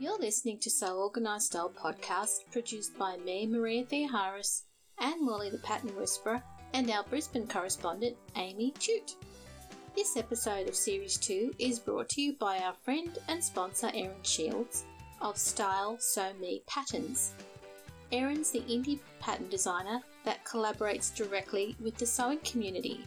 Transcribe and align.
You're 0.00 0.16
listening 0.16 0.58
to 0.60 0.70
Sew 0.70 1.00
Organised 1.00 1.46
Style 1.46 1.72
podcast 1.76 2.44
produced 2.52 2.96
by 2.96 3.16
me, 3.16 3.48
Maria 3.48 3.84
Theoharis, 3.84 4.62
and 5.00 5.20
Molly 5.20 5.50
the 5.50 5.58
Pattern 5.58 5.96
Whisperer, 5.96 6.40
and 6.72 6.88
our 6.88 7.02
Brisbane 7.02 7.48
correspondent, 7.48 8.16
Amy 8.36 8.72
Chute. 8.78 9.16
This 9.96 10.16
episode 10.16 10.68
of 10.68 10.76
Series 10.76 11.16
2 11.16 11.56
is 11.58 11.80
brought 11.80 12.08
to 12.10 12.22
you 12.22 12.34
by 12.34 12.58
our 12.58 12.74
friend 12.74 13.18
and 13.26 13.42
sponsor 13.42 13.90
Erin 13.92 14.22
Shields 14.22 14.84
of 15.20 15.36
Style 15.36 15.96
Sew 15.98 16.32
Me 16.40 16.62
Patterns. 16.68 17.32
Erin's 18.12 18.52
the 18.52 18.60
indie 18.60 19.00
pattern 19.18 19.48
designer 19.48 20.00
that 20.24 20.44
collaborates 20.44 21.12
directly 21.12 21.74
with 21.82 21.96
the 21.96 22.06
sewing 22.06 22.38
community. 22.44 23.04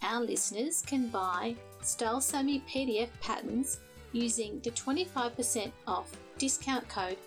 Our 0.00 0.22
listeners 0.22 0.80
can 0.80 1.08
buy 1.08 1.54
Style 1.82 2.22
Sew 2.22 2.42
Me 2.42 2.62
PDF 2.66 3.10
patterns 3.20 3.78
using 4.14 4.60
the 4.60 4.70
25% 4.70 5.72
off 5.86 6.16
discount 6.38 6.88
code 6.88 7.18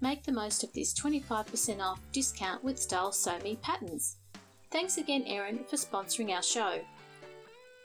make 0.00 0.22
the 0.22 0.32
most 0.32 0.62
of 0.62 0.72
this 0.72 0.94
25% 0.94 1.80
off 1.80 2.00
discount 2.12 2.62
with 2.62 2.78
Style 2.78 3.12
Sew 3.12 3.38
Me 3.42 3.58
patterns. 3.60 4.16
Thanks 4.70 4.98
again, 4.98 5.24
Erin, 5.26 5.64
for 5.68 5.76
sponsoring 5.76 6.30
our 6.30 6.42
show. 6.42 6.80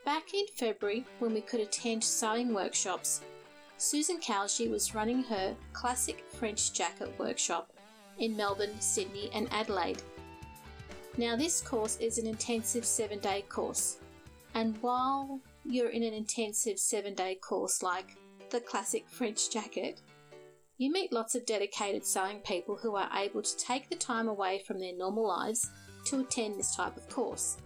Back 0.06 0.34
in 0.34 0.46
February, 0.56 1.06
when 1.20 1.34
we 1.34 1.42
could 1.42 1.62
attend 1.62 2.04
sewing 2.04 2.54
workshops, 2.54 3.22
Susan 3.78 4.20
Khalje 4.20 4.70
was 4.70 4.94
running 4.94 5.24
her 5.24 5.56
classic 5.72 6.24
French 6.30 6.74
jacket 6.74 7.14
workshop 7.18 7.73
in 8.20 8.36
Melbourne, 8.36 8.80
Sydney, 8.80 9.30
and 9.34 9.48
Adelaide. 9.52 10.02
Now, 11.18 11.36
this 11.36 11.62
course 11.62 11.98
is 11.98 12.18
an 12.18 12.28
intensive 12.28 12.86
seven 12.86 13.20
day 13.20 13.44
course, 13.48 13.98
and 14.56 14.78
while 14.82 15.40
you're 15.66 15.90
in 15.90 16.04
an 16.04 16.14
intensive 16.14 16.80
seven 16.80 17.14
day 17.14 17.36
course 17.36 17.84
like 17.84 18.18
the 18.50 18.60
classic 18.60 19.08
French 19.08 19.52
jacket, 19.52 20.02
you 20.78 20.92
meet 20.92 21.14
lots 21.14 21.36
of 21.36 21.46
dedicated 21.46 22.06
sewing 22.06 22.40
people 22.40 22.76
who 22.76 22.96
are 22.96 23.10
able 23.16 23.42
to 23.42 23.58
take 23.58 23.90
the 23.90 23.96
time 23.96 24.28
away 24.28 24.64
from 24.66 24.80
their 24.80 24.96
normal 24.96 25.28
lives 25.28 25.70
to 26.06 26.20
attend 26.20 26.58
this 26.58 26.76
type 26.76 26.98
of 26.98 27.08
course. 27.10 27.58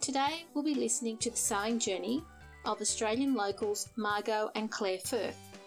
Today, 0.00 0.44
we'll 0.54 0.64
be 0.64 0.74
listening 0.74 1.18
to 1.18 1.30
the 1.30 1.36
sewing 1.36 1.78
journey 1.78 2.22
of 2.64 2.80
Australian 2.80 3.34
locals 3.34 3.88
Margot 3.96 4.50
and 4.54 4.70
Claire 4.70 4.98
Firth. 4.98 5.58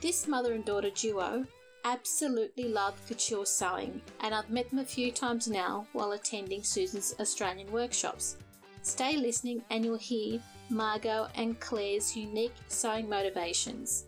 This 0.00 0.28
mother 0.28 0.52
and 0.52 0.64
daughter 0.64 0.90
duo 0.90 1.46
absolutely 1.84 2.64
love 2.64 2.94
couture 3.06 3.46
sewing, 3.46 4.00
and 4.20 4.34
I've 4.34 4.50
met 4.50 4.70
them 4.70 4.78
a 4.78 4.84
few 4.84 5.12
times 5.12 5.48
now 5.48 5.86
while 5.92 6.12
attending 6.12 6.62
Susan's 6.62 7.14
Australian 7.20 7.70
workshops. 7.72 8.36
Stay 8.82 9.16
listening 9.16 9.62
and 9.70 9.84
you'll 9.84 9.98
hear 9.98 10.40
Margot 10.70 11.28
and 11.34 11.58
Claire's 11.60 12.16
unique 12.16 12.54
sewing 12.68 13.08
motivations. 13.08 14.06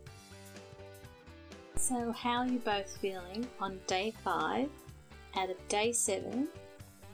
So, 1.76 2.12
how 2.12 2.38
are 2.38 2.46
you 2.46 2.58
both 2.58 2.96
feeling 2.98 3.46
on 3.60 3.80
day 3.86 4.14
five 4.22 4.70
out 5.36 5.50
of 5.50 5.68
day 5.68 5.92
seven 5.92 6.48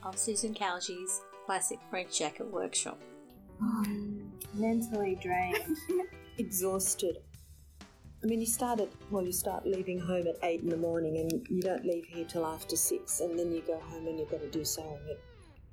of 0.02 0.18
Susan 0.18 0.54
Khalje's 0.54 1.22
classic 1.46 1.78
French 1.90 2.18
jacket 2.18 2.52
workshop? 2.52 3.00
mentally 4.54 5.18
drained. 5.20 5.76
exhausted. 6.38 7.18
I 8.22 8.26
mean, 8.26 8.40
you 8.40 8.46
start 8.46 8.80
at, 8.80 8.88
well, 9.10 9.24
you 9.24 9.32
start 9.32 9.64
leaving 9.64 10.00
home 10.00 10.26
at 10.26 10.36
8 10.42 10.62
in 10.62 10.68
the 10.70 10.76
morning 10.76 11.18
and 11.18 11.46
you 11.48 11.62
don't 11.62 11.84
leave 11.84 12.04
here 12.06 12.24
till 12.24 12.44
after 12.44 12.74
6, 12.76 13.20
and 13.20 13.38
then 13.38 13.52
you 13.52 13.62
go 13.64 13.78
home 13.78 14.08
and 14.08 14.18
you've 14.18 14.30
got 14.30 14.40
to 14.40 14.50
do 14.50 14.64
sewing. 14.64 14.98
It, 15.08 15.20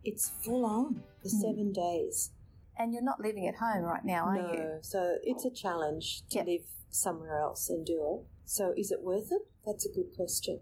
it's 0.04 0.30
full 0.44 0.64
on 0.66 1.02
for 1.24 1.30
hmm. 1.30 1.42
seven 1.42 1.74
days. 1.74 2.32
and 2.78 2.94
you're 2.94 3.02
not 3.02 3.22
living 3.22 3.48
at 3.48 3.56
home 3.56 3.84
right 3.84 4.04
now, 4.04 4.26
are 4.26 4.36
no, 4.36 4.54
you? 4.54 4.78
so 4.82 5.16
it's 5.24 5.46
a 5.46 5.50
challenge 5.50 6.24
to 6.30 6.40
Yep. 6.40 6.48
live 6.48 6.66
somewhere 6.90 7.40
else 7.40 7.70
and 7.70 7.86
do 7.86 8.04
it. 8.14 8.28
So 8.44 8.74
is 8.78 8.92
it 8.92 9.02
worth 9.02 9.32
it? 9.32 9.48
That's 9.66 9.86
a 9.86 9.90
good 9.90 10.14
question. 10.16 10.60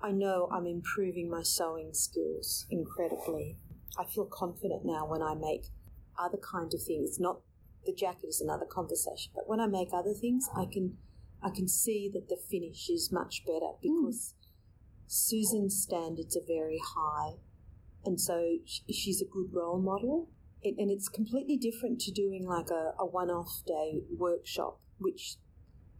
I 0.00 0.12
know 0.12 0.48
I'm 0.52 0.66
improving 0.66 1.30
my 1.30 1.42
sewing 1.42 1.94
skills 1.94 2.66
incredibly. 2.70 3.56
I 3.98 4.04
feel 4.04 4.26
confident 4.26 4.84
now 4.84 5.06
when 5.06 5.22
I 5.22 5.34
make 5.34 5.68
other 6.18 6.36
kind 6.38 6.72
of 6.72 6.82
things. 6.82 7.18
Not 7.18 7.40
the 7.86 7.94
jacket 7.94 8.28
is 8.28 8.40
another 8.40 8.66
conversation, 8.66 9.32
but 9.34 9.48
when 9.48 9.58
I 9.58 9.66
make 9.66 9.88
other 9.92 10.12
things, 10.12 10.48
I 10.54 10.66
can 10.66 10.98
I 11.46 11.50
can 11.50 11.68
see 11.68 12.10
that 12.12 12.28
the 12.28 12.36
finish 12.36 12.90
is 12.90 13.12
much 13.12 13.44
better 13.46 13.74
mm. 13.78 13.80
because 13.82 14.34
Susan's 15.06 15.80
standards 15.80 16.36
are 16.36 16.46
very 16.46 16.80
high, 16.96 17.34
and 18.04 18.20
so 18.20 18.58
she's 18.90 19.22
a 19.22 19.24
good 19.24 19.50
role 19.52 19.80
model. 19.80 20.30
And 20.64 20.90
it's 20.90 21.08
completely 21.08 21.56
different 21.56 22.00
to 22.00 22.10
doing 22.10 22.44
like 22.44 22.70
a, 22.70 22.94
a 22.98 23.06
one 23.06 23.30
off 23.30 23.62
day 23.64 24.00
workshop, 24.18 24.80
which 24.98 25.36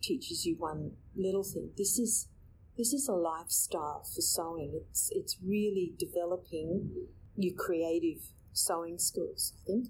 teaches 0.03 0.45
you 0.45 0.57
one 0.59 0.93
little 1.15 1.45
thing. 1.45 1.71
This 1.77 2.01
is 2.01 2.29
this 2.77 2.93
is 2.93 3.07
a 3.07 3.13
lifestyle 3.13 4.03
for 4.03 4.23
sewing. 4.23 4.81
It's 4.91 5.09
it's 5.13 5.37
really 5.45 5.95
developing 5.97 6.91
your 7.37 7.55
creative 7.55 8.23
sewing 8.53 8.99
skills, 8.99 9.53
I 9.63 9.67
think. 9.67 9.87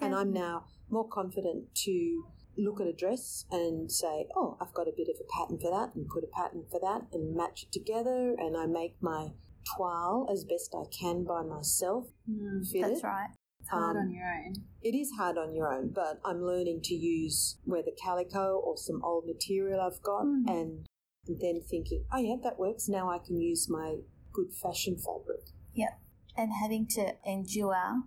And 0.00 0.14
I'm 0.14 0.32
now 0.32 0.66
more 0.90 1.08
confident 1.08 1.74
to 1.84 2.26
look 2.58 2.80
at 2.80 2.86
a 2.88 2.92
dress 2.92 3.44
and 3.50 3.90
say, 3.90 4.26
oh, 4.36 4.56
I've 4.60 4.74
got 4.74 4.88
a 4.88 4.92
bit 4.96 5.08
of 5.08 5.16
a 5.20 5.28
pattern 5.32 5.58
for 5.58 5.70
that, 5.70 5.94
and 5.94 6.08
put 6.08 6.24
a 6.24 6.26
pattern 6.26 6.64
for 6.70 6.80
that, 6.80 7.06
and 7.12 7.34
match 7.36 7.62
it 7.64 7.72
together, 7.72 8.34
and 8.36 8.56
I 8.56 8.66
make 8.66 8.96
my 9.00 9.28
toile 9.76 10.28
as 10.32 10.44
best 10.44 10.74
I 10.74 10.84
can 10.90 11.24
by 11.24 11.42
myself. 11.42 12.06
fit 12.70 12.82
That's 12.82 13.00
it. 13.00 13.04
right. 13.06 13.30
It's 13.60 13.68
hard 13.70 13.96
Um, 13.96 14.02
on 14.04 14.10
your 14.10 14.24
own. 14.24 14.54
It 14.82 14.94
is 14.94 15.10
hard 15.18 15.36
on 15.38 15.54
your 15.54 15.72
own, 15.72 15.90
but 15.94 16.20
I'm 16.24 16.42
learning 16.42 16.80
to 16.84 16.94
use 16.94 17.58
whether 17.64 17.90
calico 18.02 18.56
or 18.58 18.76
some 18.76 19.02
old 19.04 19.26
material 19.26 19.80
I've 19.80 20.00
got 20.02 20.22
and 20.24 20.86
then 21.26 21.60
thinking, 21.68 22.04
oh 22.12 22.18
yeah, 22.18 22.36
that 22.42 22.58
works. 22.58 22.88
Now 22.88 23.10
I 23.10 23.18
can 23.18 23.38
use 23.38 23.68
my 23.68 23.96
good 24.32 24.52
fashion 24.54 24.96
fabric. 24.96 25.40
Yep. 25.74 25.98
And 26.36 26.52
having 26.62 26.86
to 26.90 27.14
endure, 27.26 28.04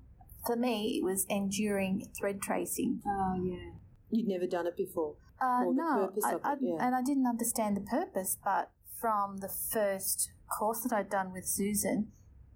for 0.48 0.56
me, 0.56 0.98
it 0.98 1.04
was 1.04 1.26
enduring 1.30 2.08
thread 2.18 2.42
tracing. 2.42 3.02
Oh 3.06 3.36
yeah. 3.44 3.72
You'd 4.12 4.28
never 4.28 4.48
done 4.48 4.68
it 4.68 4.76
before. 4.78 5.16
Uh, 5.42 5.64
Or 5.66 5.74
the 5.74 5.82
no, 5.82 6.08
purpose 6.08 6.24
I, 6.26 6.34
of 6.34 6.42
it, 6.42 6.46
I- 6.46 6.56
yeah. 6.62 6.86
and 6.86 6.96
I 6.96 7.02
didn't 7.02 7.26
understand 7.28 7.76
the 7.78 7.82
purpose, 7.82 8.38
but 8.44 8.70
from 9.00 9.38
the 9.38 9.50
first 9.50 10.32
course 10.48 10.82
that 10.84 10.94
I'd 10.94 11.10
done 11.10 11.32
with 11.34 11.46
Susan, 11.48 12.12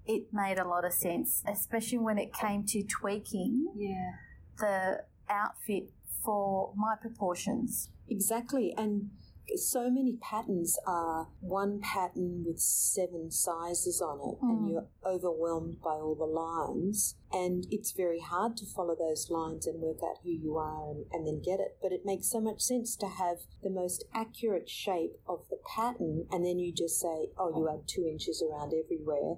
it 0.05 0.31
made 0.31 0.59
a 0.59 0.67
lot 0.67 0.85
of 0.85 0.93
sense, 0.93 1.43
especially 1.47 1.97
when 1.97 2.17
it 2.19 2.31
came 2.33 2.63
to 2.67 2.83
tweaking 2.83 3.71
Yeah. 3.75 4.11
the 4.59 5.03
outfit 5.29 5.91
for 6.23 6.73
my 6.75 6.95
proportions. 6.95 7.89
Exactly. 8.07 8.73
And 8.77 9.09
so 9.55 9.89
many 9.89 10.17
patterns 10.21 10.77
are 10.85 11.27
one 11.39 11.79
pattern 11.79 12.43
with 12.45 12.59
seven 12.59 13.31
sizes 13.31 14.01
on 14.01 14.19
it, 14.29 14.37
and 14.41 14.59
hmm. 14.59 14.67
you're 14.67 14.87
overwhelmed 15.05 15.81
by 15.81 15.91
all 15.91 16.15
the 16.15 16.25
lines. 16.25 17.15
And 17.31 17.65
it's 17.69 17.91
very 17.91 18.19
hard 18.19 18.57
to 18.57 18.65
follow 18.65 18.95
those 18.95 19.29
lines 19.29 19.67
and 19.67 19.81
work 19.81 19.99
out 20.03 20.17
who 20.23 20.31
you 20.31 20.57
are 20.57 20.89
and, 20.89 21.05
and 21.11 21.27
then 21.27 21.41
get 21.41 21.59
it. 21.59 21.77
But 21.81 21.91
it 21.91 22.05
makes 22.05 22.27
so 22.31 22.39
much 22.39 22.61
sense 22.61 22.95
to 22.97 23.07
have 23.07 23.39
the 23.61 23.69
most 23.69 24.05
accurate 24.13 24.69
shape 24.69 25.13
of 25.27 25.45
the 25.49 25.57
pattern, 25.75 26.27
and 26.31 26.45
then 26.45 26.59
you 26.59 26.73
just 26.73 26.99
say, 26.99 27.29
oh, 27.37 27.53
you 27.55 27.69
add 27.69 27.87
two 27.87 28.07
inches 28.09 28.41
around 28.41 28.73
everywhere. 28.73 29.35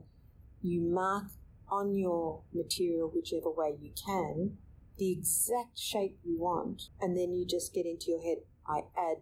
You 0.61 0.81
mark 0.81 1.25
on 1.69 1.95
your 1.95 2.43
material, 2.53 3.11
whichever 3.13 3.51
way 3.51 3.75
you 3.79 3.91
can, 4.05 4.57
the 4.97 5.11
exact 5.11 5.77
shape 5.77 6.17
you 6.23 6.39
want, 6.39 6.89
and 6.99 7.15
then 7.17 7.33
you 7.33 7.45
just 7.45 7.73
get 7.73 7.85
into 7.85 8.11
your 8.11 8.21
head, 8.21 8.37
I 8.67 8.81
add 8.97 9.17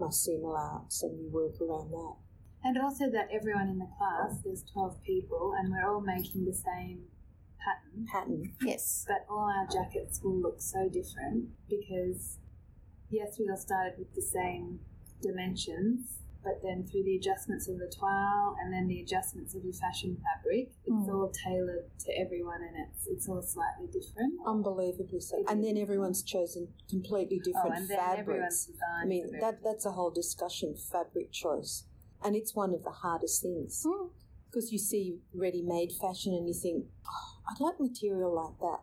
my 0.00 0.10
seam 0.10 0.44
allowance, 0.44 1.02
and 1.02 1.18
you 1.20 1.28
work 1.30 1.60
around 1.60 1.90
that. 1.90 2.14
And 2.62 2.76
also 2.78 3.10
that 3.10 3.28
everyone 3.32 3.68
in 3.68 3.78
the 3.78 3.88
class, 3.96 4.38
there's 4.44 4.64
12 4.72 5.02
people, 5.02 5.54
and 5.58 5.70
we're 5.70 5.88
all 5.88 6.00
making 6.00 6.44
the 6.44 6.52
same 6.52 7.04
pattern, 7.64 8.06
Pattern. 8.10 8.52
Yes. 8.62 9.04
but 9.06 9.26
all 9.30 9.48
our 9.48 9.66
jackets 9.66 10.20
will 10.22 10.38
look 10.38 10.60
so 10.60 10.88
different 10.88 11.48
because, 11.68 12.38
yes, 13.10 13.38
we 13.38 13.48
all 13.48 13.56
started 13.56 13.94
with 13.98 14.14
the 14.14 14.22
same 14.22 14.80
dimensions, 15.22 16.19
but 16.42 16.62
then 16.62 16.86
through 16.86 17.04
the 17.04 17.16
adjustments 17.16 17.68
of 17.68 17.78
the 17.78 17.90
toile 17.98 18.56
and 18.60 18.72
then 18.72 18.86
the 18.86 19.00
adjustments 19.00 19.54
of 19.54 19.62
your 19.62 19.74
fashion 19.74 20.16
fabric, 20.16 20.72
it's 20.84 21.08
Mm. 21.08 21.14
all 21.14 21.30
tailored 21.30 21.90
to 21.98 22.18
everyone 22.18 22.62
and 22.62 22.76
it's, 22.88 23.06
it's 23.06 23.28
all 23.28 23.42
slightly 23.42 23.86
different. 23.86 24.34
Unbelievably 24.46 25.20
so. 25.20 25.42
And 25.48 25.62
then 25.62 25.76
everyone's 25.76 26.22
chosen 26.22 26.68
completely 26.88 27.40
different 27.40 27.90
oh, 27.90 27.94
fabrics. 27.94 28.70
I 29.02 29.04
mean, 29.04 29.32
that 29.40 29.62
that's 29.62 29.84
a 29.84 29.92
whole 29.92 30.10
discussion, 30.10 30.74
fabric 30.76 31.30
choice. 31.32 31.84
And 32.22 32.34
it's 32.36 32.54
one 32.54 32.74
of 32.74 32.84
the 32.84 32.90
hardest 32.90 33.42
things. 33.42 33.84
Mm. 33.86 34.10
Because 34.46 34.72
you 34.72 34.78
see 34.78 35.20
ready 35.32 35.62
made 35.62 35.92
fashion 35.92 36.34
and 36.34 36.48
you 36.48 36.54
think, 36.54 36.86
oh, 37.06 37.38
I'd 37.48 37.60
like 37.60 37.78
material 37.78 38.34
like 38.34 38.58
that. 38.60 38.80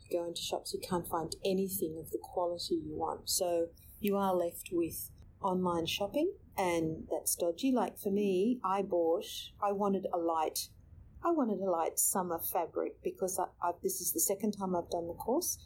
You 0.00 0.18
go 0.18 0.26
into 0.26 0.42
shops, 0.42 0.74
you 0.74 0.80
can't 0.80 1.06
find 1.06 1.34
anything 1.44 1.96
of 1.98 2.10
the 2.10 2.18
quality 2.20 2.74
you 2.74 2.94
want. 2.96 3.30
So 3.30 3.68
you 3.98 4.16
are 4.16 4.34
left 4.34 4.68
with 4.72 5.10
online 5.42 5.86
shopping, 5.86 6.32
and 6.56 7.06
that's 7.10 7.34
dodgy. 7.36 7.72
Like 7.72 7.98
for 7.98 8.10
me, 8.10 8.58
I 8.64 8.82
bought, 8.82 9.26
I 9.62 9.72
wanted 9.72 10.06
a 10.12 10.18
light 10.18 10.68
I 11.24 11.32
wanted 11.32 11.58
a 11.60 11.68
light 11.68 11.98
summer 11.98 12.38
fabric 12.38 13.02
because 13.02 13.38
I, 13.38 13.46
I, 13.60 13.72
this 13.82 14.00
is 14.00 14.12
the 14.12 14.20
second 14.20 14.52
time 14.52 14.76
I've 14.76 14.90
done 14.90 15.08
the 15.08 15.14
course, 15.14 15.58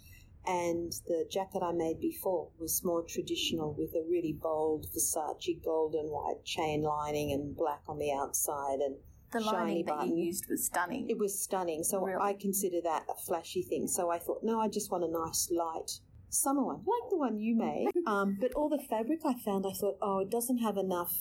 and 0.46 0.90
the 1.06 1.26
jacket 1.30 1.62
I 1.62 1.72
made 1.72 2.00
before 2.00 2.48
was 2.58 2.82
more 2.82 3.02
traditional 3.02 3.74
with 3.74 3.90
a 3.94 4.02
really 4.08 4.32
bold 4.32 4.86
Versace 4.96 5.62
gold 5.62 5.94
and 5.94 6.08
white 6.10 6.44
chain 6.44 6.82
lining 6.82 7.32
and 7.32 7.54
black 7.54 7.82
on 7.88 7.98
the 7.98 8.10
outside 8.12 8.78
and 8.80 8.96
The 9.32 9.40
shiny 9.42 9.52
lining 9.52 9.84
that 9.86 9.96
button. 9.98 10.16
you 10.16 10.24
used 10.26 10.46
was 10.48 10.64
stunning. 10.64 11.10
It 11.10 11.18
was 11.18 11.38
stunning. 11.38 11.84
So 11.84 12.00
Really? 12.02 12.22
I 12.22 12.32
consider 12.32 12.80
that 12.84 13.04
a 13.10 13.14
flashy 13.26 13.62
thing. 13.62 13.86
So 13.86 14.08
I 14.10 14.18
thought, 14.18 14.42
no, 14.42 14.60
I 14.60 14.68
just 14.68 14.90
want 14.90 15.04
a 15.04 15.08
nice 15.08 15.50
light 15.50 15.90
summer 16.30 16.64
one, 16.64 16.76
like 16.78 17.10
the 17.10 17.16
one 17.16 17.38
you 17.38 17.56
made. 17.56 17.88
um, 18.06 18.38
but 18.40 18.52
all 18.54 18.68
the 18.68 18.82
fabric 18.88 19.20
I 19.24 19.34
found, 19.44 19.66
I 19.66 19.72
thought, 19.72 19.96
oh, 20.00 20.20
it 20.20 20.30
doesn't 20.30 20.58
have 20.58 20.76
enough 20.76 21.12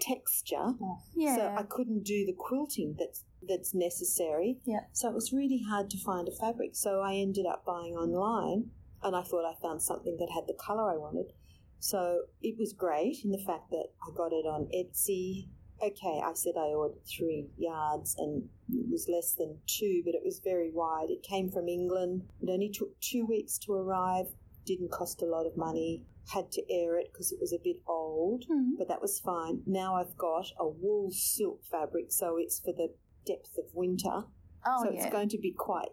texture. 0.00 0.74
yeah. 1.16 1.36
So 1.36 1.54
I 1.58 1.62
couldn't 1.62 2.04
do 2.04 2.24
the 2.26 2.34
quilting 2.36 2.96
that's 2.98 3.24
that's 3.46 3.74
necessary. 3.74 4.58
Yeah. 4.64 4.80
So 4.92 5.08
it 5.08 5.14
was 5.14 5.32
really 5.32 5.62
hard 5.68 5.90
to 5.90 5.98
find 5.98 6.28
a 6.28 6.32
fabric. 6.32 6.70
So 6.74 7.00
I 7.00 7.14
ended 7.14 7.46
up 7.46 7.64
buying 7.64 7.94
online, 7.94 8.70
and 9.02 9.16
I 9.16 9.22
thought 9.22 9.44
I 9.44 9.54
found 9.60 9.82
something 9.82 10.16
that 10.18 10.30
had 10.34 10.44
the 10.46 10.54
color 10.54 10.92
I 10.92 10.96
wanted. 10.96 11.32
So 11.80 12.22
it 12.42 12.56
was 12.58 12.72
great 12.72 13.18
in 13.24 13.30
the 13.30 13.38
fact 13.46 13.70
that 13.70 13.86
I 14.02 14.14
got 14.16 14.32
it 14.32 14.46
on 14.46 14.68
Etsy. 14.74 15.48
Okay, 15.80 16.20
I 16.24 16.32
said 16.34 16.54
I 16.56 16.74
ordered 16.74 17.06
three 17.06 17.46
yards 17.56 18.16
and 18.18 18.48
it 18.68 18.90
was 18.90 19.08
less 19.08 19.34
than 19.34 19.58
two, 19.68 20.02
but 20.04 20.12
it 20.16 20.22
was 20.24 20.40
very 20.42 20.72
wide. 20.72 21.06
It 21.08 21.22
came 21.22 21.52
from 21.52 21.68
England. 21.68 22.22
It 22.42 22.50
only 22.50 22.68
took 22.68 23.00
two 23.00 23.24
weeks 23.24 23.58
to 23.58 23.74
arrive, 23.74 24.26
didn't 24.68 24.90
cost 24.92 25.22
a 25.22 25.26
lot 25.26 25.46
of 25.46 25.56
money. 25.56 26.04
Had 26.32 26.52
to 26.52 26.62
air 26.70 26.98
it 26.98 27.08
because 27.12 27.32
it 27.32 27.38
was 27.40 27.52
a 27.52 27.58
bit 27.64 27.78
old 27.88 28.44
Hmm. 28.48 28.76
but 28.78 28.86
that 28.88 29.00
was 29.00 29.18
fine. 29.18 29.62
Now 29.66 29.96
I've 29.96 30.16
got 30.16 30.46
a 30.60 30.68
wool 30.68 31.10
silk 31.10 31.64
fabric, 31.70 32.12
so 32.12 32.36
it's 32.36 32.60
for 32.60 32.72
the 32.72 32.88
depth 33.26 33.56
of 33.58 33.64
winter. 33.74 34.24
Oh, 34.66 34.84
so 34.84 34.90
yeah. 34.90 34.96
it's 35.04 35.12
going 35.12 35.28
to 35.30 35.38
be 35.38 35.52
quite 35.52 35.88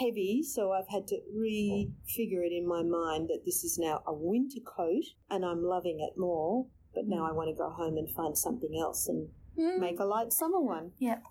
heavy, 0.00 0.42
so 0.42 0.72
I've 0.72 0.88
had 0.88 1.06
to 1.08 1.16
refigure 1.36 2.44
it 2.44 2.52
in 2.52 2.66
my 2.66 2.82
mind 2.82 3.28
that 3.28 3.42
this 3.44 3.62
is 3.64 3.78
now 3.78 4.02
a 4.06 4.12
winter 4.14 4.60
coat 4.76 5.04
and 5.30 5.44
I'm 5.44 5.62
loving 5.62 6.00
it 6.00 6.18
more. 6.18 6.66
But 6.94 7.04
now 7.06 7.26
I 7.28 7.32
want 7.32 7.50
to 7.50 7.54
go 7.54 7.70
home 7.70 7.96
and 7.98 8.08
find 8.10 8.36
something 8.36 8.74
else 8.80 9.06
and 9.08 9.28
Mm. 9.58 9.78
make 9.80 9.98
a 10.00 10.04
light 10.04 10.32
summer 10.34 10.60
one 10.60 10.92
Yep. 10.98 11.22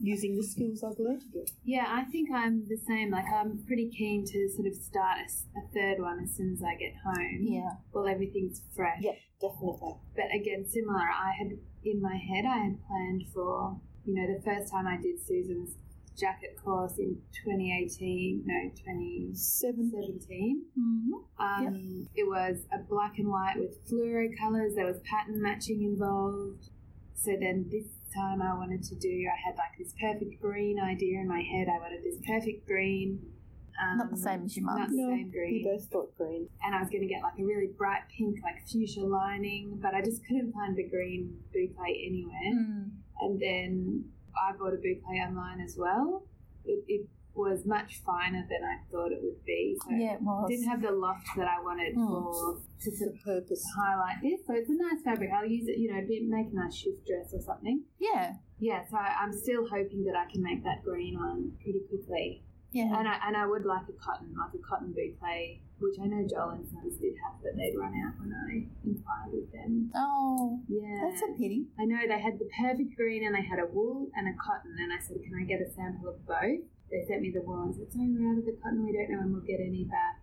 Using 0.00 0.36
the 0.36 0.42
skills 0.42 0.82
I've 0.82 0.98
learned 0.98 1.22
again. 1.22 1.46
Yeah, 1.64 1.86
I 1.88 2.04
think 2.04 2.30
I'm 2.32 2.66
the 2.68 2.76
same. 2.76 3.10
Like, 3.10 3.26
I'm 3.32 3.64
pretty 3.66 3.90
keen 3.90 4.24
to 4.26 4.48
sort 4.48 4.66
of 4.66 4.74
start 4.74 5.18
a 5.56 5.60
third 5.72 6.00
one 6.00 6.20
as 6.22 6.36
soon 6.36 6.52
as 6.52 6.62
I 6.62 6.74
get 6.74 6.94
home. 7.04 7.40
Yeah. 7.42 7.70
Well, 7.92 8.06
everything's 8.06 8.62
fresh. 8.74 9.00
Yep, 9.00 9.16
definitely. 9.40 9.94
But 10.16 10.26
again, 10.34 10.66
similar, 10.68 10.98
I 10.98 11.32
had 11.38 11.58
in 11.84 12.00
my 12.00 12.16
head, 12.16 12.44
I 12.44 12.58
had 12.58 12.78
planned 12.86 13.24
for, 13.32 13.80
you 14.04 14.14
know, 14.14 14.26
the 14.34 14.42
first 14.42 14.72
time 14.72 14.86
I 14.86 15.00
did 15.00 15.20
Susan's 15.24 15.76
jacket 16.16 16.56
course 16.62 16.98
in 16.98 17.18
2018, 17.44 18.42
no, 18.46 18.70
2017. 18.70 20.62
Mm-hmm. 20.78 21.42
Um, 21.42 22.08
It 22.14 22.26
was 22.28 22.58
a 22.72 22.78
black 22.78 23.18
and 23.18 23.28
white 23.28 23.56
with 23.56 23.84
fluoro 23.88 24.28
colours. 24.38 24.74
There 24.74 24.86
was 24.86 25.00
pattern 25.04 25.42
matching 25.42 25.82
involved. 25.82 26.70
So 27.16 27.32
then 27.40 27.66
this 27.70 27.86
time 28.14 28.40
I 28.42 28.54
wanted 28.54 28.82
to 28.84 28.94
do, 28.94 29.26
I 29.28 29.36
had 29.46 29.56
like 29.56 29.76
this 29.78 29.92
perfect 30.00 30.40
green 30.40 30.78
idea 30.80 31.20
in 31.20 31.28
my 31.28 31.40
head. 31.40 31.66
I 31.68 31.78
wanted 31.78 32.02
this 32.04 32.18
perfect 32.26 32.66
green. 32.66 33.20
Um, 33.82 33.98
Not 33.98 34.10
the 34.10 34.16
same 34.16 34.44
as 34.44 34.56
your 34.56 34.66
mum's. 34.66 34.78
Not 34.78 34.88
the 34.90 34.96
No, 34.96 35.08
same 35.10 35.26
we 35.26 35.30
green. 35.32 35.64
both 35.64 35.84
thought 35.90 36.16
green. 36.16 36.48
And 36.62 36.74
I 36.74 36.80
was 36.80 36.90
going 36.90 37.02
to 37.02 37.08
get 37.08 37.22
like 37.22 37.34
a 37.38 37.44
really 37.44 37.70
bright 37.76 38.02
pink, 38.16 38.38
like 38.42 38.62
fuchsia 38.70 39.02
lining, 39.02 39.78
but 39.82 39.94
I 39.94 40.00
just 40.00 40.24
couldn't 40.26 40.52
find 40.52 40.76
the 40.76 40.88
green 40.88 41.36
boucle 41.54 41.82
anywhere. 41.82 42.52
Mm. 42.54 42.90
And 43.20 43.40
then 43.40 44.04
I 44.36 44.56
bought 44.56 44.74
a 44.74 44.76
boucle 44.76 45.10
online 45.26 45.60
as 45.60 45.74
well. 45.76 46.22
It, 46.64 46.84
it 46.86 47.06
was 47.34 47.66
much 47.66 48.00
finer 48.06 48.46
than 48.48 48.62
I 48.62 48.78
thought 48.90 49.10
it 49.12 49.20
would 49.22 49.44
be. 49.44 49.76
So 49.82 49.90
Yeah, 49.90 50.14
it 50.14 50.22
was. 50.22 50.48
didn't 50.48 50.68
have 50.68 50.82
the 50.82 50.92
loft 50.92 51.26
that 51.36 51.48
I 51.48 51.60
wanted 51.62 51.94
Mm. 51.96 52.06
for 52.06 52.60
to 52.80 52.90
sort 52.96 53.12
of 53.14 53.20
purpose. 53.24 53.64
highlight 53.76 54.22
this. 54.22 54.40
So 54.46 54.54
it's 54.54 54.70
a 54.70 54.74
nice 54.76 55.02
fabric. 55.02 55.30
I'll 55.32 55.44
use 55.46 55.66
it, 55.68 55.78
you 55.78 55.90
know, 55.92 56.00
make 56.28 56.52
a 56.52 56.54
nice 56.54 56.74
shift 56.74 57.06
dress 57.06 57.32
or 57.34 57.40
something. 57.40 57.82
yeah. 57.98 58.36
Yeah, 58.60 58.84
so 58.88 58.96
I'm 58.96 59.32
still 59.32 59.66
hoping 59.68 60.04
that 60.04 60.14
I 60.16 60.30
can 60.30 60.40
make 60.40 60.62
that 60.64 60.84
green 60.84 61.18
one 61.18 61.52
pretty 61.62 61.80
quickly. 61.88 62.44
Yeah. 62.70 62.96
And 62.98 63.06
I, 63.06 63.18
and 63.26 63.36
I 63.36 63.46
would 63.46 63.64
like 63.66 63.88
a 63.88 63.92
cotton, 63.92 64.32
like 64.38 64.54
a 64.54 64.58
cotton 64.58 64.94
boucle, 64.94 65.60
which 65.80 65.96
I 66.00 66.06
know 66.06 66.26
Joel 66.26 66.50
and 66.50 66.66
Sons 66.68 66.96
did 66.98 67.14
have, 67.26 67.42
but 67.42 67.56
they'd 67.56 67.76
run 67.76 67.92
out 68.06 68.14
when 68.18 68.32
I 68.32 68.66
inquired 68.86 69.32
with 69.32 69.52
them. 69.52 69.90
oh, 69.94 70.60
Yeah. 70.68 71.00
that's 71.10 71.22
a 71.22 71.32
pity. 71.36 71.66
I 71.78 71.84
know 71.84 71.98
they 72.06 72.18
had 72.20 72.38
the 72.38 72.48
perfect 72.62 72.96
green 72.96 73.24
and 73.24 73.34
they 73.34 73.42
had 73.42 73.58
a 73.58 73.66
wool 73.66 74.08
and 74.14 74.28
a 74.28 74.32
cotton. 74.38 74.74
And 74.78 74.92
I 74.92 74.98
said, 74.98 75.18
Can 75.22 75.34
I 75.34 75.44
get 75.44 75.60
a 75.60 75.70
sample 75.70 76.08
of 76.08 76.24
both? 76.26 76.62
They 76.90 77.04
sent 77.08 77.22
me 77.22 77.30
the 77.30 77.42
wool 77.42 77.62
and 77.62 77.74
said, 77.74 77.92
Sorry, 77.92 78.08
we're 78.12 78.30
out 78.30 78.38
of 78.38 78.44
the 78.44 78.56
cotton. 78.62 78.84
We 78.84 78.92
don't 78.92 79.10
know 79.10 79.18
when 79.18 79.32
we'll 79.32 79.42
get 79.42 79.60
any 79.60 79.84
back. 79.84 80.20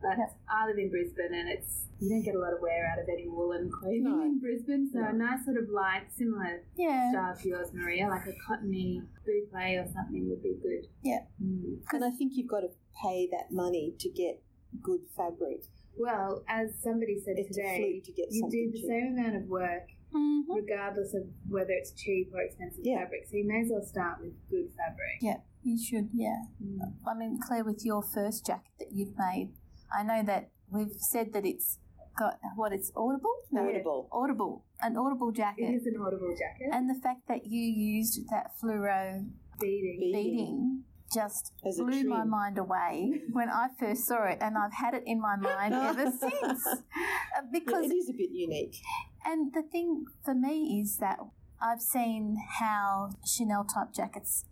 But 0.00 0.16
Yep. 0.18 0.30
I 0.48 0.66
live 0.66 0.78
in 0.78 0.90
Brisbane 0.90 1.34
and 1.34 1.48
it's 1.48 1.86
you 1.98 2.08
don't 2.08 2.22
get 2.22 2.36
a 2.36 2.38
lot 2.38 2.52
of 2.54 2.60
wear 2.62 2.86
out 2.86 3.00
of 3.02 3.08
any 3.08 3.26
woolen 3.26 3.68
clothing 3.68 4.04
No. 4.04 4.22
in 4.22 4.38
Brisbane. 4.38 4.88
So 4.92 5.00
No. 5.00 5.08
a 5.08 5.12
nice 5.12 5.44
sort 5.44 5.56
of 5.56 5.68
light, 5.68 6.12
similar 6.12 6.62
Yeah. 6.76 7.10
style 7.10 7.36
to 7.36 7.48
yours, 7.48 7.74
Maria, 7.74 8.06
like 8.08 8.26
a 8.26 8.32
cottony 8.46 9.02
boucle 9.26 9.84
or 9.84 9.88
something 9.88 10.28
would 10.28 10.40
be 10.42 10.54
good. 10.62 10.86
Yeah. 11.02 11.26
Mm. 11.42 11.80
And 11.92 12.04
I 12.04 12.10
think 12.12 12.36
you've 12.36 12.46
got 12.46 12.60
to 12.60 12.70
pay 13.02 13.26
that 13.32 13.50
money 13.50 13.94
to 13.98 14.08
get 14.10 14.40
good 14.80 15.00
fabric. 15.16 15.64
Well, 15.98 16.44
as 16.46 16.78
somebody 16.80 17.18
said 17.18 17.34
It's 17.38 17.56
today, 17.56 18.00
to 18.04 18.12
get 18.12 18.28
you 18.30 18.48
do 18.48 18.70
the 18.70 18.78
cheap. 18.78 18.86
same 18.86 19.18
amount 19.18 19.34
of 19.34 19.48
work 19.48 19.88
Mhm. 20.14 20.44
regardless 20.48 21.12
of 21.14 21.26
whether 21.48 21.72
it's 21.72 21.90
cheap 21.90 22.32
or 22.32 22.40
expensive 22.42 22.86
Yeah. 22.86 23.00
fabric. 23.02 23.26
So 23.26 23.36
you 23.36 23.44
may 23.48 23.62
as 23.62 23.70
well 23.70 23.82
start 23.82 24.20
with 24.20 24.32
good 24.48 24.70
fabric. 24.74 25.18
Yeah, 25.20 25.40
you 25.62 25.78
should, 25.82 26.10
yeah. 26.14 26.42
Mm. 26.62 26.78
I 27.06 27.14
mean, 27.14 27.38
Claire, 27.46 27.64
with 27.64 27.84
your 27.84 28.02
first 28.02 28.46
jacket 28.46 28.70
that 28.78 28.88
you've 28.92 29.16
made, 29.18 29.50
I 29.92 30.02
know 30.02 30.22
that 30.24 30.50
we've 30.70 30.94
said 30.98 31.32
that 31.32 31.44
it's 31.44 31.78
got 32.18 32.38
what 32.56 32.72
it's 32.72 32.90
audible? 32.96 33.34
Audible. 33.56 34.08
Audible. 34.12 34.64
An 34.80 34.96
audible 34.96 35.32
jacket. 35.32 35.74
is 35.74 35.86
an 35.86 35.94
audible 36.00 36.34
jacket. 36.36 36.68
And 36.72 36.90
the 36.90 37.00
fact 37.00 37.28
that 37.28 37.46
you 37.46 37.62
used 37.62 38.20
that 38.30 38.52
fluoro 38.62 39.26
beading. 39.60 40.10
Beading. 40.12 40.82
just 41.12 41.52
As 41.66 41.78
blew 41.78 42.04
my 42.04 42.24
mind 42.24 42.58
away 42.58 43.22
when 43.32 43.48
I 43.48 43.68
first 43.78 44.06
saw 44.06 44.24
it, 44.24 44.38
and 44.40 44.56
I've 44.58 44.74
had 44.74 44.94
it 44.94 45.04
in 45.06 45.20
my 45.20 45.36
mind 45.36 45.74
ever 45.74 46.10
since. 46.20 46.66
Uh, 46.66 46.76
Yeah, 46.96 47.40
Because 47.52 47.90
it 47.90 47.94
is 47.94 48.10
a 48.10 48.12
bit 48.12 48.30
unique. 48.32 48.76
And 49.24 49.52
the 49.52 49.62
thing 49.62 50.04
for 50.24 50.34
me 50.34 50.80
is 50.82 50.98
that 50.98 51.18
I've 51.60 51.80
seen 51.80 52.36
how 52.60 53.10
Chanel 53.26 53.64
type 53.64 53.92
jackets 53.94 54.44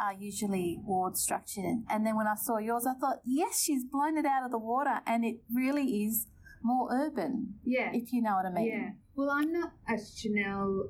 are 0.00 0.12
usually 0.12 0.80
ward 0.84 1.16
structured. 1.16 1.84
And 1.88 2.06
then 2.06 2.16
when 2.16 2.26
I 2.26 2.34
saw 2.34 2.58
yours, 2.58 2.86
I 2.86 2.94
thought, 2.94 3.20
yes, 3.24 3.60
she's 3.62 3.84
blown 3.84 4.16
it 4.16 4.26
out 4.26 4.44
of 4.44 4.50
the 4.50 4.58
water. 4.58 5.00
And 5.06 5.24
it 5.24 5.40
really 5.52 6.04
is 6.04 6.26
more 6.62 6.88
urban, 6.92 7.54
Yeah. 7.64 7.90
if 7.92 8.12
you 8.12 8.22
know 8.22 8.34
what 8.36 8.46
I 8.46 8.50
mean. 8.50 8.66
Yeah. 8.68 8.90
Well, 9.14 9.30
I'm 9.30 9.52
not 9.52 9.72
a 9.88 9.98
Chanel 9.98 10.88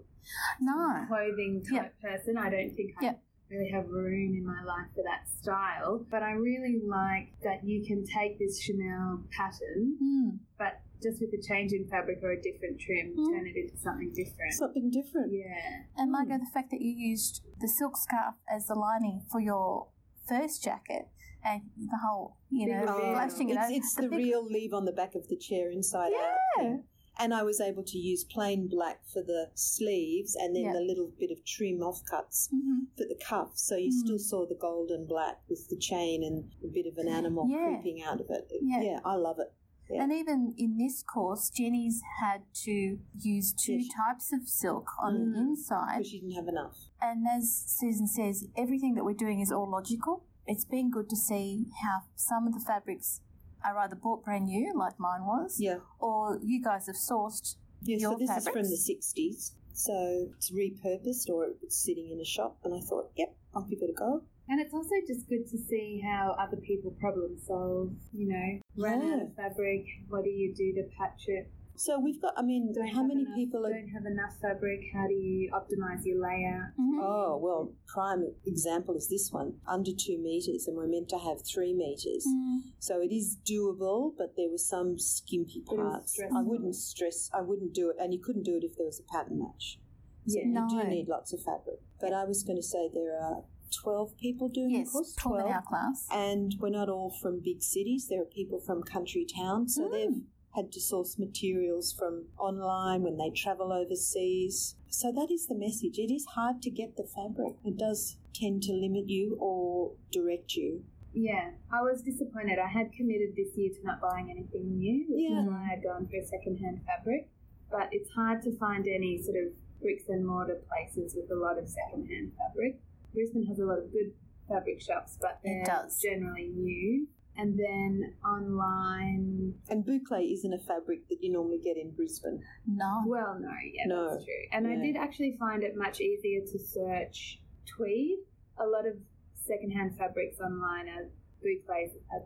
No. 0.61 1.05
clothing 1.09 1.63
type 1.71 2.01
person. 2.01 2.39
I 2.39 2.49
don't 2.51 2.71
think 2.75 2.93
I 3.01 3.05
Yeah. 3.05 3.15
really 3.51 3.71
have 3.71 3.89
room 3.89 4.35
in 4.37 4.45
my 4.47 4.63
life 4.65 4.87
for 4.95 5.03
that 5.03 5.29
style. 5.29 6.07
But 6.11 6.23
I 6.23 6.33
really 6.33 6.81
like 6.87 7.39
that 7.43 7.65
you 7.65 7.85
can 7.87 8.05
take 8.05 8.39
this 8.39 8.61
Chanel 8.61 9.25
pattern, 9.37 9.99
Mm. 10.03 10.39
but 10.59 10.81
just 11.03 11.21
with 11.21 11.33
a 11.35 11.43
change 11.43 11.73
in 11.73 11.87
fabric 11.89 12.19
or 12.23 12.33
a 12.33 12.41
different 12.41 12.81
trim, 12.81 13.15
Mm. 13.17 13.31
turn 13.31 13.47
it 13.47 13.57
into 13.57 13.77
something 13.77 14.11
different. 14.13 14.53
Something 14.55 14.91
different. 14.91 15.33
yeah. 15.33 15.85
And 15.97 16.11
Margot, 16.11 16.39
the 16.39 16.51
fact 16.53 16.71
that 16.71 16.81
you 16.81 16.91
used 16.93 17.43
the 17.61 17.69
silk 17.69 17.97
scarf 17.97 18.35
as 18.49 18.67
the 18.67 18.75
lining 18.75 19.23
for 19.31 19.41
your 19.41 19.89
first 20.29 20.63
jacket 20.65 21.09
and 21.45 21.63
the 21.77 21.99
whole, 22.03 22.37
you 22.51 22.67
know, 22.67 22.81
reveal. 22.81 23.13
flashing 23.13 23.51
it 23.51 23.59
it's, 23.59 23.71
it's 23.71 23.95
the, 23.97 24.09
big- 24.09 24.19
real 24.19 24.45
leave 24.45 24.73
on 24.73 24.85
the 24.87 24.93
back 24.93 25.15
of 25.15 25.29
the 25.29 25.37
chair 25.37 25.71
inside 25.71 26.13
out. 26.15 26.37
Yeah. 26.63 26.77
And 27.17 27.33
I 27.33 27.45
was 27.45 27.61
able 27.61 27.85
to 27.85 27.99
use 27.99 28.25
plain 28.25 28.67
black 28.67 29.01
for 29.13 29.23
the 29.23 29.51
sleeves 29.55 30.35
and 30.35 30.57
then 30.57 30.65
Yeah. 30.65 30.73
the 30.73 30.81
little 30.81 31.13
bit 31.17 31.31
of 31.31 31.45
trim 31.45 31.79
offcuts 31.79 32.49
Mhm. 32.53 32.87
for 32.97 33.05
the 33.05 33.15
cuffs. 33.29 33.63
So 33.63 33.77
you 33.77 33.91
Mm. 33.91 34.05
still 34.05 34.19
saw 34.19 34.47
the 34.47 34.57
gold 34.57 34.91
and 34.91 35.07
black 35.07 35.39
with 35.49 35.69
the 35.69 35.77
chain 35.77 36.25
and 36.25 36.51
a 36.65 36.69
bit 36.73 36.87
of 36.87 36.99
an 36.99 37.07
animal 37.07 37.47
Yeah. 37.49 37.67
creeping 37.81 38.03
out 38.03 38.21
of 38.21 38.31
it. 38.31 38.51
Yeah. 38.63 38.81
yeah, 38.83 39.01
I 39.05 39.15
love 39.17 39.39
it. 39.39 39.53
Yeah. 39.91 40.03
And 40.03 40.13
even 40.13 40.55
in 40.57 40.79
this 40.79 41.03
course, 41.03 41.51
Jenny's 41.51 42.01
had 42.21 42.43
to 42.65 42.99
use 43.21 43.53
two 43.53 43.75
Yes. 43.81 43.95
types 43.95 44.33
of 44.33 44.49
silk 44.49 44.89
on 44.99 45.15
Mm. 45.15 45.33
the 45.35 45.39
inside. 45.41 45.99
Because 45.99 46.09
she 46.11 46.21
didn't 46.21 46.35
have 46.37 46.49
enough. 46.49 46.77
And 47.03 47.27
as 47.29 47.51
Susan 47.67 48.07
says, 48.07 48.47
everything 48.57 48.95
that 48.95 49.05
we're 49.05 49.15
doing 49.15 49.41
is 49.41 49.53
all 49.53 49.69
logical. 49.69 50.25
It's 50.47 50.65
been 50.65 50.91
good 50.91 51.09
to 51.11 51.17
see 51.17 51.67
how 51.83 52.03
some 52.17 52.47
of 52.47 52.55
the 52.55 52.61
fabrics 52.61 53.21
are 53.63 53.77
either 53.79 53.97
bought 53.97 54.25
brand 54.25 54.47
new, 54.47 54.73
like 54.75 54.99
mine 54.99 55.25
was, 55.27 55.59
Yeah. 55.61 55.79
or 55.99 56.39
you 56.43 56.63
guys 56.63 56.87
have 56.87 56.97
sourced. 56.97 57.57
Yeah, 57.83 57.99
so 57.99 58.11
Your 58.11 58.19
this 58.19 58.31
is 58.37 58.49
from 58.49 58.63
the 58.63 58.77
60s. 58.77 59.53
So 59.73 60.29
it's 60.37 60.51
repurposed 60.51 61.29
or 61.29 61.47
it's 61.63 61.77
sitting 61.77 62.11
in 62.11 62.21
a 62.21 62.25
shop. 62.25 62.59
And 62.65 62.75
I 62.75 62.81
thought, 62.81 63.11
yep, 63.17 63.37
I'll 63.55 63.65
give 63.65 63.81
it 63.83 63.91
a 63.91 63.93
go. 63.93 64.23
And 64.49 64.61
it's 64.61 64.75
also 64.75 64.95
just 65.07 65.29
good 65.29 65.47
to 65.51 65.59
see 65.59 66.01
how 66.05 66.37
other 66.39 66.59
people 66.59 66.91
problem 67.01 67.39
solve, 67.39 67.93
you 68.13 68.29
know, 68.29 68.61
run 68.77 69.01
out 69.01 69.17
Yeah. 69.19 69.23
of 69.25 69.35
fabric, 69.35 69.87
what 70.09 70.25
do 70.25 70.31
you 70.31 70.55
do 70.55 70.73
to 70.75 70.83
patch 70.99 71.25
it? 71.29 71.49
So 71.77 71.99
we've 71.99 72.21
got, 72.23 72.35
I 72.37 72.43
mean, 72.43 72.73
Don't 72.73 72.87
how 72.87 73.03
many 73.03 73.23
enough, 73.23 73.35
people 73.35 73.67
are. 73.67 73.71
don't 73.73 73.89
have 73.89 74.07
enough 74.07 74.39
fabric? 74.41 74.81
How 74.93 75.09
do 75.09 75.15
you 75.15 75.51
optimize 75.51 76.05
your 76.05 76.21
layout? 76.21 76.71
Mhm. 76.79 77.01
Oh, 77.03 77.37
well, 77.39 77.73
prime 77.89 78.33
example 78.47 78.95
is 78.95 79.09
this 79.09 79.33
one 79.33 79.59
under 79.67 79.91
two 79.93 80.19
metres, 80.19 80.69
and 80.69 80.77
we're 80.77 80.87
meant 80.87 81.09
to 81.09 81.19
have 81.19 81.43
three 81.43 81.73
metres. 81.75 82.25
Mm. 82.29 82.61
So 82.79 83.01
it 83.01 83.11
is 83.11 83.39
doable, 83.45 84.15
but 84.17 84.37
there 84.37 84.51
were 84.51 84.59
some 84.59 84.99
skimpy 85.01 85.65
But 85.67 85.73
it 85.75 85.79
was 85.79 85.93
parts. 85.93 86.21
I 86.33 86.43
wouldn't 86.43 86.77
stress, 86.77 87.29
I 87.35 87.41
wouldn't 87.41 87.73
do 87.73 87.91
it, 87.91 87.97
and 87.99 88.13
you 88.15 88.21
couldn't 88.21 88.45
do 88.45 88.57
it 88.57 88.63
if 88.63 88.77
there 88.77 88.87
was 88.87 89.01
a 89.01 89.05
pattern 89.13 89.39
match. 89.41 89.81
So 90.29 90.39
Yeah. 90.39 90.45
you 90.47 90.53
No. 90.53 90.69
do 90.69 90.85
need 90.89 91.09
lots 91.09 91.33
of 91.33 91.43
fabric. 91.43 91.81
But 92.01 92.13
I 92.13 92.25
was 92.25 92.45
going 92.45 92.57
to 92.57 92.63
say 92.63 92.89
there 92.89 93.19
are 93.21 93.43
12 93.83 94.17
people 94.17 94.49
doing 94.49 94.71
Yes, 94.71 94.89
the 94.89 94.93
course. 94.93 95.15
12 95.17 95.47
in 95.47 95.53
our 95.53 95.63
class. 95.63 96.09
And 96.13 96.55
we're 96.61 96.71
not 96.71 96.89
all 96.89 97.11
from 97.11 97.41
big 97.41 97.63
cities. 97.63 98.09
There 98.09 98.21
are 98.23 98.27
people 98.27 98.61
from 98.61 98.83
country 98.83 99.25
towns, 99.27 99.75
so 99.77 99.89
Mm. 99.89 99.93
they've 99.93 100.23
had 100.55 100.71
to 100.73 100.81
source 100.81 101.19
materials 101.19 101.93
from 101.93 102.27
online 102.39 103.03
when 103.03 103.17
they 103.17 103.31
travel 103.31 103.73
overseas. 103.73 104.77
So 104.89 105.11
that 105.13 105.31
is 105.31 105.47
the 105.49 105.55
message. 105.57 105.99
It 105.99 106.13
is 106.13 106.25
hard 106.27 106.63
to 106.63 106.71
get 106.71 106.97
the 106.97 107.05
fabric. 107.05 107.55
It 107.65 107.77
does 107.77 108.19
tend 108.33 108.63
to 108.65 108.73
limit 108.73 109.09
you 109.09 109.37
or 109.41 109.93
direct 110.13 110.55
you. 110.55 110.85
Yeah, 111.13 111.53
I 111.73 111.83
was 111.83 112.03
disappointed. 112.03 112.59
I 112.59 112.69
had 112.69 112.93
committed 112.93 113.37
this 113.37 113.57
year 113.57 113.71
to 113.73 113.83
not 113.85 114.01
buying 114.01 114.31
anything 114.31 114.79
new, 114.79 115.07
which 115.09 115.23
Yeah. 115.31 115.43
is 115.43 115.47
why 115.49 115.63
I 115.63 115.67
had 115.75 115.83
gone 115.83 116.07
for 116.09 116.21
second-hand 116.23 116.83
fabric. 116.85 117.29
But 117.71 117.89
it's 117.93 118.11
hard 118.11 118.43
to 118.43 118.57
find 118.57 118.87
any 118.89 119.21
sort 119.23 119.37
of 119.37 119.53
bricks 119.81 120.09
and 120.09 120.27
mortar 120.27 120.61
places 120.69 121.15
with 121.15 121.31
a 121.31 121.37
lot 121.37 121.59
of 121.59 121.69
second-hand 121.69 122.33
fabric. 122.37 122.81
Brisbane 123.15 123.47
has 123.47 123.59
a 123.59 123.65
lot 123.65 123.79
of 123.79 123.91
good 123.93 124.13
fabric 124.49 124.81
shops, 124.83 125.17
but 125.21 125.39
It 125.43 125.65
they're 125.65 125.65
does. 125.65 126.01
generally 126.01 126.49
new. 126.49 127.07
And 127.37 127.59
then 127.59 128.15
online, 128.25 129.55
And 129.69 129.85
boucle 129.85 130.23
isn't 130.33 130.53
a 130.53 130.59
fabric 130.59 131.09
that 131.09 131.19
you 131.21 131.33
normally 131.33 131.59
get 131.59 131.77
in 131.77 131.91
Brisbane. 131.93 132.41
No. 132.67 133.03
well, 133.07 133.37
no, 133.41 133.51
yeah, 133.73 133.87
No. 133.87 134.11
that's 134.11 134.25
true. 134.25 134.35
And 134.53 134.67
I 134.69 134.77
did 134.77 134.97
actually 134.97 135.37
find 135.39 135.63
it 135.65 135.73
much 135.77 136.01
easier 136.01 136.41
to 136.47 136.59
search 136.59 137.41
tweed. 137.67 138.19
A 138.59 138.67
lot 138.67 138.87
of 138.87 138.95
second-hand 139.35 139.97
fabrics 139.99 140.39
online 140.41 140.89
are 140.89 141.11
boucles 141.43 141.91
are, 142.13 142.25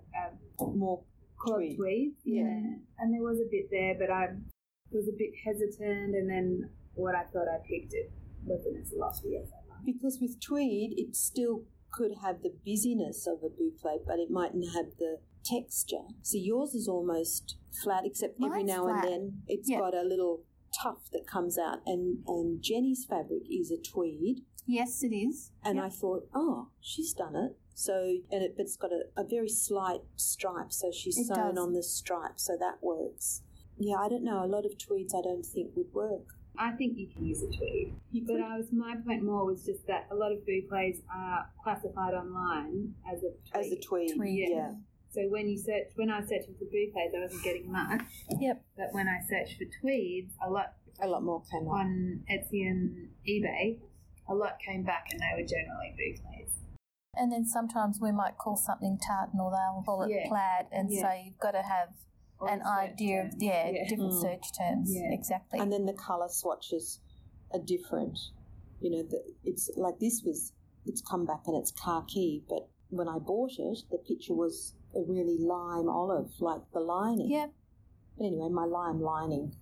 are 0.61 0.75
More 0.77 1.03
called 1.39 1.57
tweed. 1.61 1.77
tweed. 1.77 2.13
Yeah. 2.25 2.43
Yeah. 2.43 2.75
And 2.99 3.15
there 3.15 3.23
was 3.23 3.39
a 3.41 3.49
bit 3.51 3.71
there, 3.71 3.95
but 3.99 4.11
I 4.11 4.35
was 4.93 5.09
a 5.09 5.13
bit 5.17 5.31
hesitant, 5.45 6.15
and 6.17 6.29
then 6.29 6.69
what 6.95 7.15
I 7.15 7.25
thought 7.25 7.49
I 7.49 7.59
picked 7.67 7.95
it 7.95 8.11
wasn't 8.45 8.77
as 8.81 8.93
lofty 8.95 9.37
as 9.37 9.49
I 9.53 9.57
liked. 9.57 9.58
Because 9.85 10.19
with 10.21 10.41
tweed, 10.41 10.95
it 10.97 11.17
still 11.17 11.63
could 11.91 12.17
have 12.23 12.43
the 12.43 12.53
busyness 12.65 13.27
of 13.27 13.39
a 13.43 13.49
boucle, 13.49 14.01
but 14.07 14.19
it 14.19 14.31
mightn't 14.31 14.67
have 14.75 14.97
the 14.99 15.19
texture. 15.45 16.05
So 16.23 16.37
yours 16.39 16.75
is 16.75 16.87
almost 16.89 17.57
flat, 17.83 18.05
except 18.05 18.35
every 18.43 18.65
Mine's 18.65 18.69
now 18.69 18.83
flat. 18.85 19.05
and 19.05 19.13
then 19.13 19.43
it's 19.47 19.69
Yeah. 19.71 19.79
got 19.79 19.95
a 19.95 20.03
little 20.03 20.43
tuft 20.83 21.13
that 21.13 21.27
comes 21.27 21.57
out. 21.59 21.79
And, 21.87 22.23
and 22.27 22.61
Jenny's 22.63 23.05
fabric 23.07 23.43
is 23.51 23.71
a 23.71 23.79
tweed. 23.79 24.45
Yes, 24.67 25.03
it 25.03 25.15
is. 25.15 25.51
And 25.65 25.77
Yep. 25.77 25.85
I 25.85 25.89
thought, 25.89 26.29
oh, 26.35 26.69
she's 26.81 27.15
done 27.15 27.35
it. 27.37 27.57
So, 27.75 28.19
and 28.31 28.43
it, 28.43 28.55
but 28.57 28.65
it's 28.65 28.77
got 28.77 28.91
a, 28.93 29.05
a 29.17 29.25
very 29.25 29.49
slight 29.49 30.01
stripe, 30.17 30.73
so 30.73 30.91
she's 30.93 31.17
It 31.17 31.27
sewn 31.27 31.55
does. 31.55 31.65
on 31.65 31.73
the 31.73 31.83
stripe, 31.83 32.39
so 32.39 32.57
that 32.59 32.83
works. 32.83 33.43
Yeah, 33.79 33.97
I 33.97 34.09
don't 34.09 34.25
know. 34.25 34.45
A 34.45 34.47
lot 34.47 34.67
of 34.67 34.77
tweeds 34.77 35.15
I 35.15 35.23
don't 35.23 35.47
think 35.47 35.71
would 35.77 35.95
work. 35.95 36.35
I 36.59 36.73
think 36.73 36.99
you 36.99 37.07
can 37.09 37.25
use 37.25 37.43
a 37.43 37.47
tweed. 37.57 37.95
But 38.27 38.41
I 38.41 38.57
was 38.59 38.73
my 38.73 38.97
point 39.07 39.23
more 39.23 39.45
was 39.47 39.65
just 39.65 39.87
that 39.87 40.07
a 40.11 40.15
lot 40.15 40.33
of 40.33 40.45
boucles 40.45 40.97
are 41.15 41.49
classified 41.63 42.15
online 42.15 42.95
as 43.11 43.21
a 43.23 43.31
tweed. 43.51 43.67
as 43.67 43.73
a 43.73 43.81
tweed, 43.81 44.15
Tweed, 44.17 44.49
yeah. 44.51 44.73
So 45.11 45.23
when 45.29 45.49
you 45.49 45.57
search, 45.57 45.89
when 45.97 46.11
I 46.11 46.21
was 46.21 46.29
searching 46.29 46.55
for 46.59 46.65
boucles, 46.67 47.13
I 47.17 47.21
wasn't 47.23 47.43
getting 47.45 47.71
much. 47.73 48.03
Yep. 48.41 48.63
But 48.77 48.87
when 48.93 49.09
I 49.09 49.19
searched 49.29 49.57
for 49.59 49.65
tweeds, 49.81 50.35
a 50.45 50.51
lot 50.51 50.75
A 51.01 51.07
lot 51.07 51.23
more 51.23 51.43
came 51.51 51.67
up. 51.69 51.75
on 51.75 52.25
Etsy 52.31 52.67
and 52.69 53.09
eBay, 53.27 53.79
a 54.29 54.35
lot 54.35 54.59
came 54.59 54.83
back, 54.85 55.07
and 55.13 55.21
they 55.21 55.41
were 55.41 55.47
generally 55.47 55.95
boucles. 55.97 56.51
And 57.15 57.33
then 57.33 57.45
sometimes 57.47 57.99
we 58.01 58.13
might 58.13 58.37
call 58.37 58.57
something 58.57 58.99
tartan 58.99 59.41
or 59.41 59.51
they'll 59.51 59.83
call 59.85 60.03
it 60.03 60.11
Yeah. 60.11 60.29
plaid. 60.29 60.67
And 60.73 60.91
Yeah. 60.91 61.03
so 61.03 61.23
you've 61.25 61.39
got 61.39 61.53
to 61.53 61.63
have 61.63 61.89
Or 61.91 61.95
an 62.41 62.61
search 62.61 62.67
idea 62.91 63.25
of, 63.27 63.33
yeah, 63.39 63.71
Yeah. 63.71 63.89
different 63.89 64.13
Mm. 64.13 64.21
search 64.21 64.53
terms. 64.57 64.91
Yeah. 64.95 65.13
Exactly. 65.13 65.59
and 65.61 65.73
then 65.73 65.87
the 65.87 65.93
color 65.93 66.29
swatches 66.29 67.01
are 67.53 67.61
different. 67.61 68.19
You 68.81 68.91
know, 68.91 69.03
the, 69.03 69.23
it's 69.45 69.71
like 69.77 69.99
this 69.99 70.23
was 70.25 70.53
it's 70.87 71.03
come 71.03 71.27
back 71.27 71.43
and 71.47 71.57
it's 71.57 71.71
khaki, 71.73 72.45
but 72.49 72.69
when 72.91 73.09
I 73.09 73.19
bought 73.19 73.53
it, 73.59 73.79
the 73.91 73.99
picture 73.99 74.35
was 74.35 74.75
a 74.95 75.03
really 75.03 75.37
lime 75.39 75.89
olive, 75.89 76.31
like 76.41 76.63
the 76.73 76.81
lining. 76.81 77.29
yeah, 77.31 77.49
But 78.17 78.25
anyway, 78.27 78.49
my 78.49 78.65
lime 78.65 79.01
lining 79.03 79.55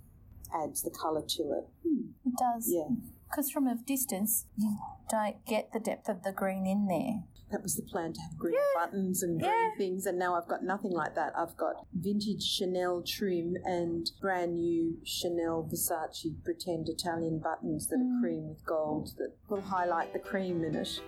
adds 0.54 0.82
the 0.82 0.90
color 0.90 1.22
to 1.26 1.42
it. 1.52 1.66
it 1.84 2.34
does. 2.38 2.70
Yeah, 2.70 2.94
Because 3.28 3.50
from 3.50 3.66
a 3.66 3.74
distance, 3.74 4.46
you 4.56 4.76
don't 5.10 5.44
get 5.46 5.72
the 5.72 5.80
depth 5.80 6.08
of 6.08 6.22
the 6.22 6.30
green 6.32 6.64
in 6.66 6.86
there. 6.86 7.24
That 7.50 7.62
was 7.62 7.76
the 7.76 7.82
plan 7.82 8.12
to 8.12 8.20
have 8.20 8.36
green 8.36 8.54
Yeah. 8.54 8.84
buttons 8.86 9.22
and 9.22 9.38
green 9.40 9.50
Yeah. 9.50 9.76
things, 9.76 10.06
and 10.06 10.18
now 10.18 10.34
I've 10.34 10.48
got 10.48 10.64
nothing 10.64 10.90
like 10.92 11.14
that. 11.14 11.36
I've 11.38 11.56
got 11.56 11.86
vintage 11.92 12.42
Chanel 12.42 13.02
trim 13.02 13.54
and 13.64 14.10
brand 14.20 14.54
new 14.54 14.98
Chanel 15.04 15.68
Versace 15.70 16.42
pretend 16.44 16.88
Italian 16.88 17.38
buttons 17.38 17.86
that 17.88 17.98
Mm. 17.98 18.18
are 18.18 18.20
cream 18.20 18.48
with 18.48 18.64
gold 18.64 19.10
that 19.18 19.36
will 19.48 19.60
highlight 19.60 20.12
the 20.12 20.18
cream 20.18 20.64
in 20.64 20.74
it. 20.74 21.00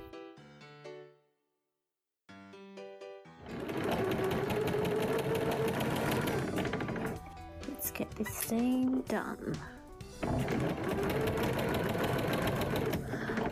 Let's 7.68 7.90
get 7.90 8.10
this 8.12 8.28
thing 8.28 9.02
done. 9.08 9.56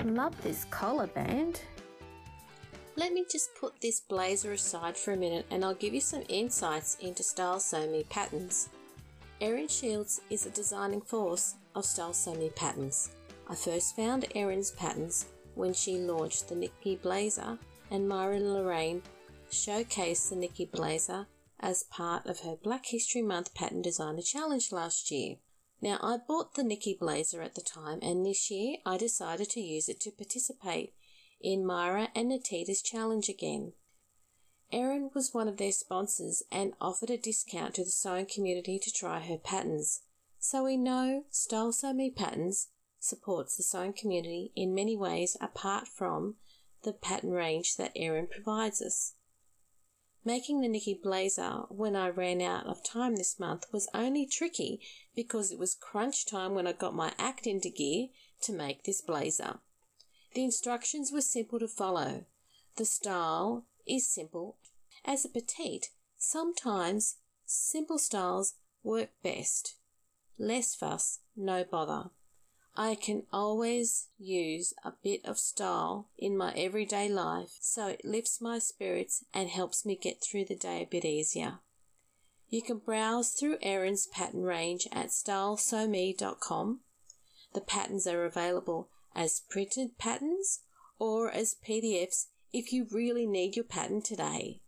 Love 0.04 0.40
this 0.42 0.64
collar 0.70 1.06
band. 1.08 1.60
Let 2.98 3.12
me 3.12 3.26
just 3.30 3.54
put 3.54 3.78
this 3.82 4.00
blazer 4.00 4.52
aside 4.52 4.96
for 4.96 5.12
a 5.12 5.18
minute 5.18 5.44
and 5.50 5.62
I'll 5.62 5.74
give 5.74 5.92
you 5.92 6.00
some 6.00 6.22
insights 6.30 6.96
into 7.00 7.22
Style 7.22 7.60
Sew 7.60 7.86
Me 7.86 8.04
patterns. 8.08 8.70
Erin 9.38 9.68
Shields 9.68 10.22
is 10.30 10.46
a 10.46 10.50
designing 10.50 11.02
force 11.02 11.56
of 11.74 11.84
Style 11.84 12.14
Sew 12.14 12.34
Me 12.34 12.48
patterns. 12.48 13.10
I 13.48 13.54
first 13.54 13.96
found 13.96 14.24
Erin's 14.34 14.70
patterns 14.70 15.26
when 15.56 15.74
she 15.74 15.98
launched 15.98 16.48
the 16.48 16.54
Nikki 16.54 16.96
Blazer 16.96 17.58
and 17.90 18.08
Myra 18.08 18.40
Lorraine 18.40 19.02
showcased 19.50 20.30
the 20.30 20.36
Nikki 20.36 20.64
Blazer 20.64 21.26
as 21.60 21.82
part 21.84 22.24
of 22.24 22.40
her 22.40 22.56
Black 22.56 22.86
History 22.86 23.20
Month 23.20 23.52
Pattern 23.52 23.82
Designer 23.82 24.22
Challenge 24.22 24.72
last 24.72 25.10
year. 25.10 25.36
Now, 25.82 25.98
I 26.02 26.16
bought 26.16 26.54
the 26.54 26.64
Nikki 26.64 26.96
Blazer 26.98 27.42
at 27.42 27.54
the 27.54 27.60
time, 27.60 27.98
and 28.00 28.24
this 28.24 28.50
year 28.50 28.78
I 28.86 28.96
decided 28.96 29.50
to 29.50 29.60
use 29.60 29.90
it 29.90 30.00
to 30.00 30.10
participate 30.10 30.94
in 31.40 31.66
Myra 31.66 32.08
and 32.14 32.30
Natita's 32.30 32.82
challenge 32.82 33.28
again. 33.28 33.72
Erin 34.72 35.10
was 35.14 35.32
one 35.32 35.48
of 35.48 35.58
their 35.58 35.72
sponsors 35.72 36.42
and 36.50 36.72
offered 36.80 37.10
a 37.10 37.16
discount 37.16 37.74
to 37.74 37.84
the 37.84 37.90
sewing 37.90 38.26
community 38.26 38.78
to 38.78 38.90
try 38.90 39.20
her 39.20 39.38
patterns. 39.38 40.02
So 40.38 40.64
we 40.64 40.76
know 40.76 41.24
Style 41.30 41.72
Sew 41.72 41.92
Me 41.92 42.10
Patterns 42.10 42.68
supports 42.98 43.56
the 43.56 43.62
sewing 43.62 43.92
community 43.92 44.52
in 44.56 44.74
many 44.74 44.96
ways 44.96 45.36
apart 45.40 45.86
from 45.86 46.36
the 46.82 46.92
pattern 46.92 47.30
range 47.30 47.76
that 47.76 47.92
Erin 47.94 48.26
provides 48.26 48.82
us. 48.82 49.14
Making 50.24 50.60
the 50.60 50.68
Nikki 50.68 50.98
blazer 51.00 51.62
when 51.68 51.94
I 51.94 52.08
ran 52.08 52.40
out 52.40 52.66
of 52.66 52.82
time 52.82 53.14
this 53.14 53.38
month 53.38 53.66
was 53.72 53.88
only 53.94 54.26
tricky 54.26 54.80
because 55.14 55.52
it 55.52 55.58
was 55.58 55.76
crunch 55.76 56.26
time 56.26 56.54
when 56.54 56.66
I 56.66 56.72
got 56.72 56.96
my 56.96 57.12
act 57.16 57.46
into 57.46 57.70
gear 57.70 58.08
to 58.42 58.52
make 58.52 58.82
this 58.82 59.00
blazer. 59.00 59.60
The 60.36 60.44
instructions 60.44 61.12
were 61.12 61.22
simple 61.22 61.58
to 61.60 61.66
follow. 61.66 62.26
The 62.76 62.84
style 62.84 63.64
is 63.86 64.06
simple. 64.06 64.58
As 65.02 65.24
a 65.24 65.30
petite, 65.30 65.92
sometimes 66.18 67.16
simple 67.46 67.96
styles 67.96 68.56
work 68.82 69.08
best. 69.22 69.76
Less 70.38 70.74
fuss, 70.74 71.20
no 71.34 71.64
bother. 71.64 72.10
I 72.76 72.96
can 72.96 73.22
always 73.32 74.08
use 74.18 74.74
a 74.84 74.92
bit 75.02 75.24
of 75.24 75.38
style 75.38 76.10
in 76.18 76.36
my 76.36 76.52
everyday 76.52 77.08
life, 77.08 77.56
so 77.58 77.86
it 77.86 78.04
lifts 78.04 78.38
my 78.38 78.58
spirits 78.58 79.24
and 79.32 79.48
helps 79.48 79.86
me 79.86 79.96
get 79.96 80.22
through 80.22 80.44
the 80.44 80.54
day 80.54 80.82
a 80.82 80.86
bit 80.86 81.06
easier. 81.06 81.60
You 82.50 82.60
can 82.60 82.76
browse 82.76 83.30
through 83.30 83.56
Erin's 83.62 84.06
pattern 84.06 84.42
range 84.42 84.86
at 84.92 85.06
stylesewme.com. 85.06 86.80
The 87.54 87.60
patterns 87.62 88.06
are 88.06 88.26
available 88.26 88.90
as 89.16 89.40
printed 89.49 89.96
patterns 89.99 90.61
or 90.99 91.30
as 91.30 91.56
PDFs 91.66 92.26
if 92.52 92.73
you 92.73 92.87
really 92.92 93.26
need 93.26 93.56
your 93.56 93.64
pattern 93.64 94.02
today. 94.02 94.61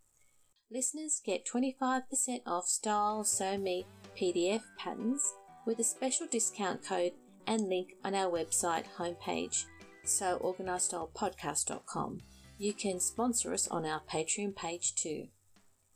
Listeners 0.70 1.20
get 1.24 1.46
25% 1.46 2.02
off 2.46 2.66
Style 2.66 3.24
Sew 3.24 3.56
Me 3.56 3.86
PDF 4.18 4.60
patterns 4.78 5.22
with 5.64 5.78
a 5.78 5.84
special 5.84 6.26
discount 6.26 6.84
code 6.84 7.12
and 7.46 7.68
link 7.68 7.94
on 8.04 8.14
our 8.14 8.30
website 8.30 8.84
homepage, 8.98 9.64
seworganisedstylepodcast.com. 10.04 12.20
You 12.58 12.74
can 12.74 13.00
sponsor 13.00 13.54
us 13.54 13.66
on 13.68 13.86
our 13.86 14.02
Patreon 14.12 14.54
page 14.56 14.94
too. 14.94 15.28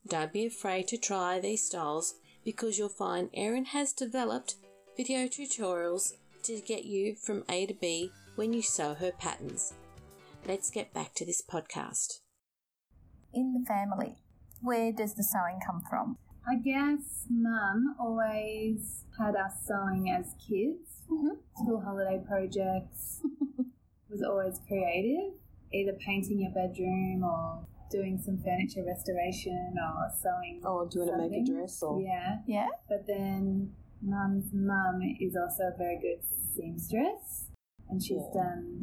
Don't 0.08 0.32
be 0.32 0.46
afraid 0.46 0.88
to 0.88 0.96
try 0.96 1.38
these 1.38 1.66
styles 1.66 2.14
because 2.44 2.76
you'll 2.78 2.88
find 2.88 3.28
Erin 3.34 3.66
has 3.66 3.92
developed 3.92 4.56
video 4.96 5.26
tutorials 5.26 6.14
to 6.44 6.60
get 6.60 6.84
you 6.84 7.14
from 7.14 7.44
A 7.48 7.66
to 7.66 7.74
B 7.74 8.10
when 8.36 8.52
you 8.52 8.62
sew 8.62 8.94
her 8.94 9.12
patterns. 9.12 9.74
Let's 10.46 10.70
get 10.70 10.92
back 10.92 11.14
to 11.14 11.26
this 11.26 11.42
podcast. 11.42 12.20
In 13.32 13.52
the 13.54 13.64
family, 13.66 14.16
where 14.60 14.92
does 14.92 15.14
the 15.14 15.22
sewing 15.22 15.60
come 15.64 15.82
from? 15.88 16.18
I 16.48 16.56
guess 16.56 17.26
mum 17.30 17.94
always 18.00 19.04
had 19.18 19.36
us 19.36 19.52
sewing 19.66 20.10
as 20.10 20.34
kids. 20.46 21.02
Mhm. 21.10 21.38
School 21.56 21.80
holiday 21.80 22.22
projects 22.26 23.20
was 24.10 24.22
always 24.22 24.58
creative, 24.66 25.34
either 25.72 25.92
painting 26.04 26.40
your 26.40 26.50
bedroom 26.50 27.22
or 27.22 27.64
doing 27.90 28.18
some 28.18 28.38
furniture 28.42 28.82
restoration 28.84 29.74
or 29.78 30.10
sewing. 30.20 30.60
Oh, 30.64 30.86
do 30.88 31.00
you 31.00 31.04
want 31.06 31.22
to 31.22 31.28
make 31.28 31.32
a 31.42 31.46
something. 31.46 31.54
dress 31.54 31.82
or? 31.82 32.00
Yeah, 32.00 32.38
Yeah. 32.46 32.68
but 32.88 33.06
then 33.06 33.72
mum's 34.02 34.52
mum 34.52 35.00
is 35.20 35.36
also 35.36 35.64
a 35.72 35.76
very 35.78 35.98
good 36.00 36.24
seamstress, 36.56 37.48
and 37.92 38.02
she's 38.02 38.16
Yeah. 38.34 38.42
done 38.42 38.82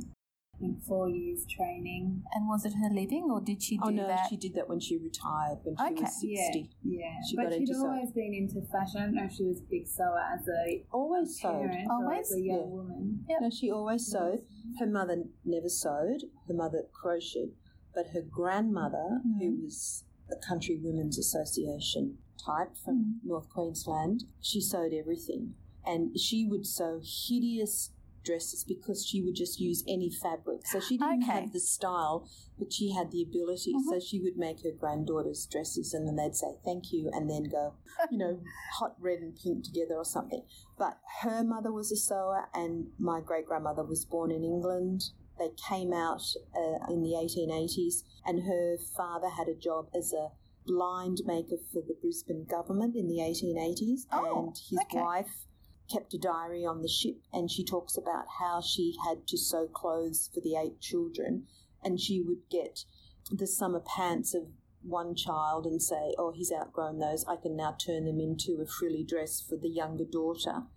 I 0.56 0.62
think 0.64 0.82
four 0.84 1.08
years 1.08 1.46
training. 1.46 2.22
And 2.34 2.50
was 2.50 2.66
it 2.66 2.74
her 2.74 2.90
living, 2.94 3.30
or 3.32 3.40
did 3.40 3.64
she 3.64 3.78
do 3.78 3.84
Oh 3.86 3.90
no, 3.92 4.08
that? 4.08 4.28
she 4.30 4.36
did 4.36 4.56
that 4.56 4.68
when 4.68 4.82
she 4.82 4.98
retired 4.98 5.60
when 5.64 5.78
she 5.78 5.84
Okay. 5.94 6.02
was 6.02 6.20
sixty. 6.20 6.70
Yeah, 6.84 7.00
yeah. 7.00 7.16
She 7.30 7.36
but 7.38 7.54
she'd 7.54 7.62
into 7.62 7.76
sewing. 7.76 7.90
always 7.92 8.12
been 8.12 8.34
into 8.34 8.62
fashion. 8.68 9.00
I 9.02 9.06
don't 9.06 9.16
know 9.16 9.24
if 9.24 9.32
she 9.32 9.46
was 9.46 9.62
a 9.62 9.64
big 9.64 9.88
sewer 9.88 10.20
as 10.20 10.46
a 10.50 10.86
Always 10.92 11.40
sewed. 11.40 11.52
parent 11.52 11.88
or 11.90 11.94
Always? 12.04 12.28
as 12.32 12.36
a 12.38 12.42
young 12.42 12.60
Yeah. 12.60 12.66
woman. 12.66 13.26
Yep. 13.30 13.42
No, 13.42 13.50
she 13.50 13.72
always 13.72 14.06
sewed. 14.06 14.46
Her 14.80 14.86
mother 14.88 15.24
never 15.46 15.70
sewed. 15.70 16.24
Her 16.50 16.54
mother 16.54 16.84
crocheted, 16.92 17.56
but 17.96 18.08
her 18.08 18.22
grandmother, 18.22 19.22
who 19.40 19.52
Mm. 19.52 19.64
was 19.64 20.04
a 20.30 20.36
Country 20.36 20.78
Women's 20.78 21.18
Association 21.18 22.18
type 22.38 22.76
from 22.76 23.22
North 23.24 23.48
Queensland, 23.48 24.26
she 24.42 24.60
sewed 24.60 24.92
everything, 24.94 25.56
and 25.86 26.20
she 26.20 26.46
would 26.46 26.66
sew 26.66 27.00
hideous 27.02 27.92
dresses 28.24 28.64
because 28.64 29.06
she 29.06 29.22
would 29.22 29.36
just 29.36 29.60
use 29.60 29.84
any 29.88 30.10
fabric. 30.12 30.66
So 30.68 30.80
she 30.80 30.98
didn't 30.98 31.24
Okay. 31.24 31.32
have 31.42 31.54
the 31.54 31.60
style, 31.60 32.28
but 32.58 32.72
she 32.74 32.92
had 32.92 33.12
the 33.12 33.22
ability. 33.24 33.74
So 33.90 34.00
she 34.00 34.20
would 34.22 34.38
make 34.38 34.64
her 34.64 34.72
granddaughters 34.72 35.46
dresses, 35.46 35.94
and 35.94 36.08
then 36.08 36.16
they'd 36.16 36.36
say 36.36 36.56
thank 36.66 36.92
you, 36.92 37.10
and 37.14 37.30
then 37.30 37.44
go, 37.44 37.74
you 38.12 38.18
know, 38.18 38.42
hot 38.74 38.96
red 39.00 39.20
and 39.20 39.36
pink 39.36 39.64
together 39.66 39.96
or 39.96 40.06
something. 40.06 40.44
But 40.78 41.00
her 41.22 41.44
mother 41.44 41.72
was 41.72 41.92
a 41.92 41.96
sewer, 41.98 42.50
and 42.54 42.88
my 42.98 43.22
great 43.22 43.46
grandmother 43.46 43.84
was 43.84 44.06
born 44.06 44.32
in 44.32 44.44
England. 44.44 45.04
They 45.38 45.50
came 45.70 45.94
out 45.94 46.22
uh, 46.56 46.92
in 46.92 47.02
the 47.02 47.14
1880s, 47.14 48.04
and 48.26 48.44
her 48.44 48.78
father 48.96 49.30
had 49.30 49.48
a 49.48 49.56
job 49.56 49.88
as 49.96 50.12
a 50.14 50.30
blind 50.66 51.22
maker 51.26 51.56
for 51.72 51.82
the 51.82 51.96
Brisbane 52.02 52.46
government 52.46 52.96
in 52.96 53.08
the 53.08 53.20
1880s, 53.20 54.02
Oh, 54.12 54.48
and 54.48 54.58
his 54.70 54.80
okay. 54.82 55.02
wife 55.02 55.46
kept 55.92 56.14
a 56.14 56.18
diary 56.18 56.66
on 56.66 56.82
the 56.82 56.88
ship, 56.88 57.18
and 57.34 57.50
she 57.50 57.64
talks 57.64 57.98
about 57.98 58.26
how 58.40 58.62
she 58.62 58.96
had 59.08 59.28
to 59.28 59.38
sew 59.38 59.68
clothes 59.68 60.30
for 60.34 60.42
the 60.42 60.56
eight 60.56 60.80
children, 60.80 61.48
and 61.84 62.00
she 62.00 62.22
would 62.22 62.50
get 62.50 62.86
the 63.32 63.48
summer 63.48 63.80
pants 63.80 64.34
of 64.34 64.48
one 64.82 65.16
child 65.16 65.66
and 65.66 65.82
say, 65.82 66.14
"Oh, 66.18 66.32
he's 66.32 66.52
outgrown 66.52 67.00
those. 67.00 67.26
I 67.26 67.36
can 67.36 67.56
now 67.56 67.74
turn 67.74 68.06
them 68.06 68.20
into 68.20 68.62
a 68.62 68.66
frilly 68.66 69.04
dress 69.04 69.42
for 69.42 69.58
the 69.58 69.70
younger 69.70 70.06
daughter." 70.06 70.68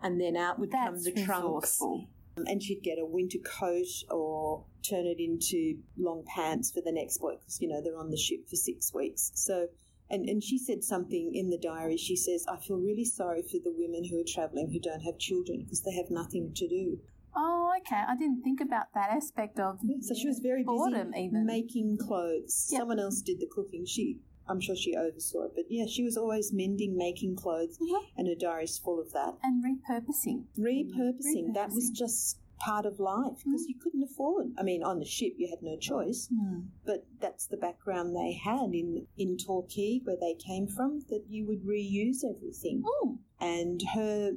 And 0.00 0.20
then 0.20 0.36
out 0.36 0.58
would 0.58 0.70
come 0.70 1.02
the 1.02 1.12
trunks, 1.12 1.80
resourceful. 1.80 2.06
and 2.36 2.62
she'd 2.62 2.82
get 2.82 2.98
a 2.98 3.04
winter 3.04 3.38
coat 3.38 4.04
or 4.10 4.64
turn 4.88 5.06
it 5.06 5.18
into 5.18 5.78
long 5.96 6.24
pants 6.24 6.70
for 6.70 6.80
the 6.80 6.92
next 6.92 7.18
boy 7.18 7.34
because 7.36 7.60
you 7.60 7.68
know 7.68 7.82
they're 7.82 7.98
on 7.98 8.10
the 8.10 8.16
ship 8.16 8.48
for 8.48 8.56
six 8.56 8.94
weeks. 8.94 9.32
So, 9.34 9.68
and 10.10 10.28
and 10.28 10.42
she 10.42 10.58
said 10.58 10.82
something 10.84 11.32
in 11.34 11.50
the 11.50 11.58
diary. 11.58 11.96
She 11.96 12.16
says, 12.16 12.44
"I 12.48 12.56
feel 12.56 12.78
really 12.78 13.04
sorry 13.04 13.42
for 13.42 13.58
the 13.62 13.72
women 13.76 14.04
who 14.04 14.18
are 14.20 14.24
travelling 14.26 14.70
who 14.70 14.80
don't 14.80 15.00
have 15.00 15.18
children 15.18 15.62
because 15.62 15.82
they 15.82 15.92
have 15.94 16.10
nothing 16.10 16.52
to 16.54 16.68
do." 16.68 16.98
Oh, 17.36 17.72
okay. 17.80 18.02
I 18.08 18.16
didn't 18.16 18.42
think 18.42 18.60
about 18.60 18.86
that 18.94 19.10
aspect 19.10 19.60
of. 19.60 19.78
So 20.00 20.14
she 20.14 20.26
was 20.26 20.40
very 20.40 20.64
busy 20.64 21.20
even. 21.24 21.46
making 21.46 21.98
clothes. 21.98 22.68
Yep. 22.72 22.80
Someone 22.80 22.98
else 22.98 23.20
did 23.22 23.38
the 23.38 23.46
cooking. 23.46 23.84
She, 23.86 24.18
I'm 24.48 24.60
sure 24.60 24.74
she 24.74 24.96
oversaw 24.96 25.44
it, 25.44 25.52
but 25.54 25.66
yeah, 25.68 25.84
she 25.86 26.02
was 26.02 26.16
always 26.16 26.52
mending, 26.52 26.96
making 26.96 27.36
clothes, 27.36 27.78
Mhm. 27.78 28.00
and 28.16 28.26
her 28.28 28.34
diary's 28.34 28.78
full 28.78 28.98
of 28.98 29.12
that. 29.12 29.36
And 29.42 29.62
repurposing. 29.62 30.46
Repurposing, 30.58 31.54
that 31.54 31.70
was 31.70 31.90
just 31.90 32.38
part 32.58 32.86
of 32.86 32.98
life 33.00 33.38
because 33.44 33.66
you 33.68 33.74
couldn't 33.82 34.02
afford. 34.02 34.52
I 34.58 34.62
mean, 34.62 34.82
on 34.82 34.98
the 34.98 35.04
ship 35.04 35.34
you 35.36 35.48
had 35.48 35.62
no 35.62 35.76
choice, 35.76 36.28
Hmm. 36.28 36.60
but 36.84 37.06
that's 37.20 37.46
the 37.46 37.56
background 37.56 38.14
they 38.16 38.32
had 38.32 38.74
in 38.74 39.06
in 39.16 39.36
Torquay, 39.36 40.00
where 40.04 40.16
they 40.20 40.34
came 40.34 40.66
from. 40.66 41.00
That 41.08 41.24
you 41.28 41.46
would 41.46 41.62
reuse 41.64 42.24
everything 42.24 42.82
Mm. 43.02 43.18
and 43.40 43.82
her 43.94 44.36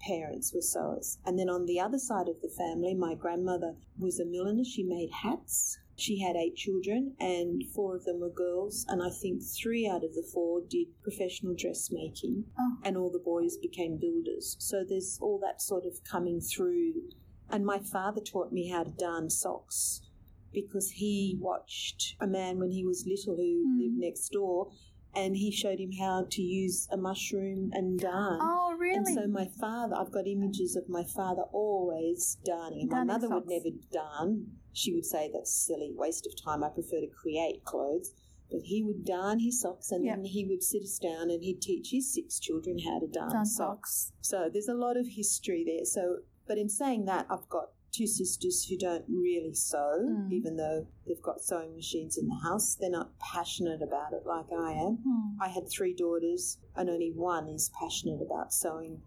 parents 0.00 0.54
were 0.54 0.62
sewers. 0.62 1.18
And 1.24 1.38
then 1.38 1.48
on 1.48 1.66
the 1.66 1.80
other 1.80 1.98
side 1.98 2.28
of 2.28 2.40
the 2.40 2.48
family, 2.48 2.94
my 2.94 3.14
grandmother 3.14 3.76
was 3.98 4.20
a 4.20 4.24
milliner. 4.24 4.64
She 4.64 4.84
made 4.84 5.10
hats. 5.10 5.76
She 5.96 6.20
had 6.20 6.36
eight 6.36 6.54
children, 6.54 7.16
and 7.18 7.64
four 7.74 7.96
of 7.96 8.04
them 8.04 8.20
were 8.20 8.30
girls, 8.30 8.86
and 8.88 9.02
I 9.02 9.10
think 9.10 9.42
three 9.42 9.84
out 9.88 10.04
of 10.04 10.14
the 10.14 10.22
four 10.22 10.60
did 10.60 10.86
professional 11.02 11.54
dressmaking, 11.54 12.44
Oh. 12.56 12.76
and 12.84 12.96
all 12.96 13.10
the 13.10 13.18
boys 13.18 13.56
became 13.56 13.96
builders. 13.96 14.54
So 14.60 14.84
there's 14.84 15.18
all 15.20 15.38
that 15.40 15.60
sort 15.60 15.84
of 15.84 16.04
coming 16.04 16.40
through. 16.40 17.10
And 17.50 17.64
my 17.64 17.78
father 17.78 18.20
taught 18.20 18.52
me 18.52 18.68
how 18.68 18.84
to 18.84 18.90
darn 18.90 19.30
socks 19.30 20.02
because 20.52 20.90
he 20.92 21.36
watched 21.40 22.16
a 22.20 22.26
man 22.26 22.58
when 22.58 22.70
he 22.70 22.84
was 22.84 23.06
little 23.06 23.36
who 23.36 23.64
Hmm. 23.66 23.78
lived 23.80 23.98
next 23.98 24.28
door 24.30 24.70
and 25.14 25.36
he 25.36 25.50
showed 25.50 25.78
him 25.80 25.92
how 25.92 26.26
to 26.30 26.42
use 26.42 26.86
a 26.90 26.96
mushroom 26.96 27.70
and 27.72 27.98
darn. 27.98 28.38
Oh, 28.42 28.74
really? 28.78 28.96
And 28.96 29.08
so 29.08 29.26
my 29.26 29.46
father, 29.46 29.94
I've 29.96 30.10
got 30.12 30.26
images 30.26 30.76
of 30.76 30.88
my 30.88 31.04
father 31.04 31.42
always 31.52 32.36
darning. 32.44 32.82
And 32.82 32.90
my 32.90 32.96
Darning 32.98 33.06
mother 33.14 33.28
would 33.34 33.48
never 33.48 33.70
darn. 33.90 34.58
She 34.72 34.94
would 34.94 35.04
say 35.06 35.30
that's 35.32 35.52
silly 35.52 35.92
waste 35.94 36.26
of 36.26 36.34
time. 36.42 36.62
I 36.62 36.68
prefer 36.68 37.00
to 37.00 37.08
create 37.08 37.64
clothes. 37.64 38.12
But 38.50 38.62
he 38.62 38.82
would 38.82 39.04
darn 39.04 39.40
his 39.40 39.60
socks 39.60 39.90
and 39.92 40.06
then 40.06 40.24
he 40.24 40.46
would 40.46 40.62
sit 40.62 40.82
us 40.82 40.98
down 40.98 41.28
and 41.30 41.42
he'd 41.42 41.60
teach 41.60 41.90
his 41.90 42.10
six 42.14 42.38
children 42.38 42.78
how 42.78 42.98
to 42.98 43.06
darn, 43.06 43.30
Darn 43.30 43.44
socks. 43.44 44.12
So 44.22 44.48
there's 44.50 44.68
a 44.68 44.74
lot 44.74 44.96
of 44.96 45.06
history 45.06 45.64
there. 45.66 45.84
So, 45.84 46.20
but 46.48 46.58
in 46.58 46.68
saying 46.68 47.04
that, 47.04 47.26
I've 47.30 47.48
got 47.48 47.70
two 47.92 48.06
sisters 48.06 48.64
who 48.68 48.76
don't 48.76 49.04
really 49.08 49.54
sew, 49.54 49.98
Mm. 50.02 50.32
even 50.32 50.56
though 50.56 50.86
they've 51.06 51.22
got 51.22 51.40
sewing 51.42 51.74
machines 51.74 52.18
in 52.18 52.28
the 52.28 52.34
house. 52.42 52.74
They're 52.74 52.90
not 52.90 53.18
passionate 53.18 53.80
about 53.82 54.12
it 54.12 54.26
like 54.26 54.46
I 54.52 54.72
am. 54.72 54.98
Hmm. 55.04 55.40
I 55.42 55.48
had 55.48 55.68
three 55.70 55.94
daughters, 55.94 56.58
and 56.76 56.90
only 56.90 57.12
one 57.12 57.48
is 57.48 57.70
passionate 57.80 58.20
about 58.22 58.52
sewing. 58.52 59.00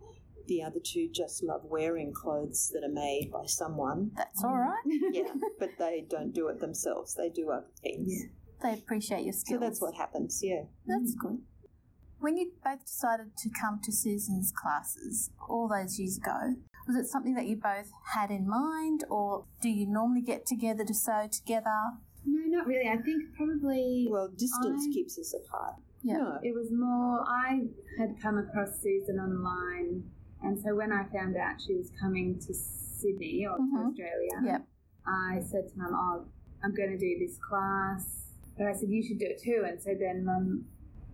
The 0.47 0.63
other 0.63 0.79
two 0.83 1.07
just 1.13 1.43
love 1.43 1.63
wearing 1.63 2.11
clothes 2.11 2.71
that 2.73 2.83
are 2.83 2.91
made 2.91 3.31
by 3.31 3.45
someone. 3.45 4.11
That's 4.15 4.43
all 4.43 4.57
right. 4.57 4.83
Yeah, 5.11 5.31
but 5.59 5.69
they 5.77 6.05
don't 6.09 6.33
do 6.33 6.47
it 6.47 6.59
themselves. 6.59 7.13
They 7.13 7.29
do 7.29 7.51
other 7.51 7.69
things. 7.81 8.11
They 8.63 8.73
appreciate 8.73 9.23
your 9.23 9.33
skills. 9.33 9.59
So 9.61 9.65
that's 9.65 9.81
what 9.81 9.93
happens. 9.95 10.41
Yeah. 10.43 10.63
That's 10.87 11.13
good. 11.15 11.39
When 12.19 12.37
you 12.37 12.51
both 12.63 12.85
decided 12.85 13.35
to 13.37 13.49
come 13.49 13.79
to 13.83 13.91
Susan's 13.91 14.51
classes 14.51 15.31
all 15.49 15.67
those 15.67 15.97
years 15.99 16.17
ago, 16.17 16.55
was 16.91 17.05
it 17.05 17.09
something 17.09 17.35
that 17.35 17.45
you 17.47 17.55
both 17.55 17.91
had 18.13 18.29
in 18.31 18.47
mind, 18.47 19.03
or 19.09 19.45
do 19.61 19.69
you 19.69 19.87
normally 19.87 20.21
get 20.21 20.45
together 20.45 20.83
to 20.83 20.93
sew 20.93 21.27
together? 21.31 21.79
No, 22.25 22.57
not 22.57 22.67
really. 22.67 22.89
I 22.89 22.97
think 22.97 23.33
probably 23.35 24.07
Well, 24.11 24.27
distance 24.29 24.85
I- 24.89 24.93
keeps 24.93 25.17
us 25.17 25.33
apart. 25.33 25.75
Yeah. 26.03 26.17
No. 26.17 26.39
it 26.43 26.53
was 26.53 26.71
more. 26.71 27.21
I 27.27 27.67
had 27.99 28.19
come 28.21 28.37
across 28.37 28.79
Susan 28.81 29.19
online, 29.19 30.03
and 30.43 30.59
so 30.59 30.75
when 30.75 30.91
I 30.91 31.05
found 31.05 31.37
out 31.37 31.61
she 31.61 31.75
was 31.75 31.91
coming 32.01 32.39
to 32.39 32.53
Sydney 32.53 33.45
or 33.45 33.57
Mhm. 33.57 33.71
to 33.71 33.77
Australia, 33.87 34.41
Yep. 34.43 34.67
I 35.05 35.39
said 35.41 35.69
to 35.69 35.77
Mum, 35.77 35.91
"Oh, 35.93 36.25
I'm 36.63 36.73
going 36.73 36.89
to 36.89 36.97
do 36.97 37.17
this 37.19 37.37
class," 37.37 38.33
but 38.57 38.67
I 38.67 38.73
said 38.73 38.89
you 38.89 39.01
should 39.03 39.19
do 39.19 39.25
it 39.27 39.39
too. 39.39 39.63
And 39.65 39.81
so 39.81 39.93
then 39.95 40.25
Mum 40.25 40.65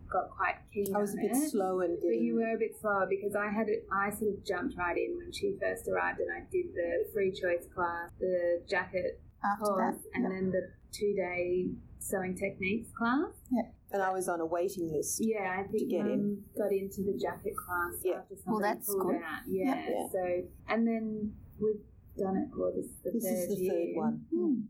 got 0.10 0.30
quite 0.30 0.56
keen. 0.74 0.96
I 0.96 1.00
was 1.00 1.14
a 1.14 1.18
bit 1.18 1.32
it. 1.32 1.50
slow 1.52 1.82
in 1.82 1.98
But 2.02 2.20
you 2.20 2.36
were 2.36 2.56
a 2.56 2.58
bit 2.58 2.76
slower 2.80 3.08
because 3.10 3.36
I 3.36 3.50
had 3.50 3.68
it. 3.70 3.86
I 3.92 4.10
sort 4.10 4.34
of 4.34 4.46
jumped 4.46 4.78
right 4.78 4.98
in 4.98 5.18
when 5.18 5.32
she 5.32 5.56
first 5.62 5.88
arrived, 5.88 6.20
and 6.20 6.32
I 6.32 6.42
did 6.52 6.74
the 6.74 7.10
free 7.14 7.32
choice 7.32 7.68
class, 7.74 8.12
the 8.20 8.62
jacket 8.70 9.22
After 9.44 9.66
course, 9.66 9.96
that, 9.96 10.02
and 10.16 10.24
Yep. 10.24 10.32
then 10.32 10.52
the 10.52 10.72
two 10.92 11.14
day 11.14 11.70
sewing 12.00 12.36
techniques 12.36 12.90
class. 12.98 13.32
Yeah. 13.52 13.64
and 13.90 14.02
I 14.04 14.12
was 14.12 14.28
on 14.28 14.42
a 14.42 14.46
waiting 14.46 14.92
list. 14.92 15.20
Yeah, 15.24 15.56
I 15.60 15.64
think 15.72 15.90
get 15.90 16.04
Mum 16.06 16.44
got 16.58 16.74
into 16.74 17.04
the 17.04 17.18
jacket 17.18 17.54
class 17.56 17.94
Yeah. 18.04 18.16
after 18.20 18.36
somebody 18.36 18.64
that's 18.64 18.86
pulled 18.88 19.08
good. 19.14 19.22
out. 19.22 19.42
Yeah, 19.48 19.90
Yeah. 19.90 20.08
so 20.12 20.44
and 20.68 20.86
then 20.86 21.34
we've 21.60 21.82
done 22.18 22.36
it. 22.36 22.50
Well, 22.58 22.74
this 22.76 22.86
is 22.88 23.00
the 23.02 23.12
This 23.12 23.24
third 23.24 23.50
is 23.52 23.58
the 23.58 23.64
year. 23.64 23.72
third 23.74 23.96
one. 23.96 24.26
Hmm. 24.30 24.62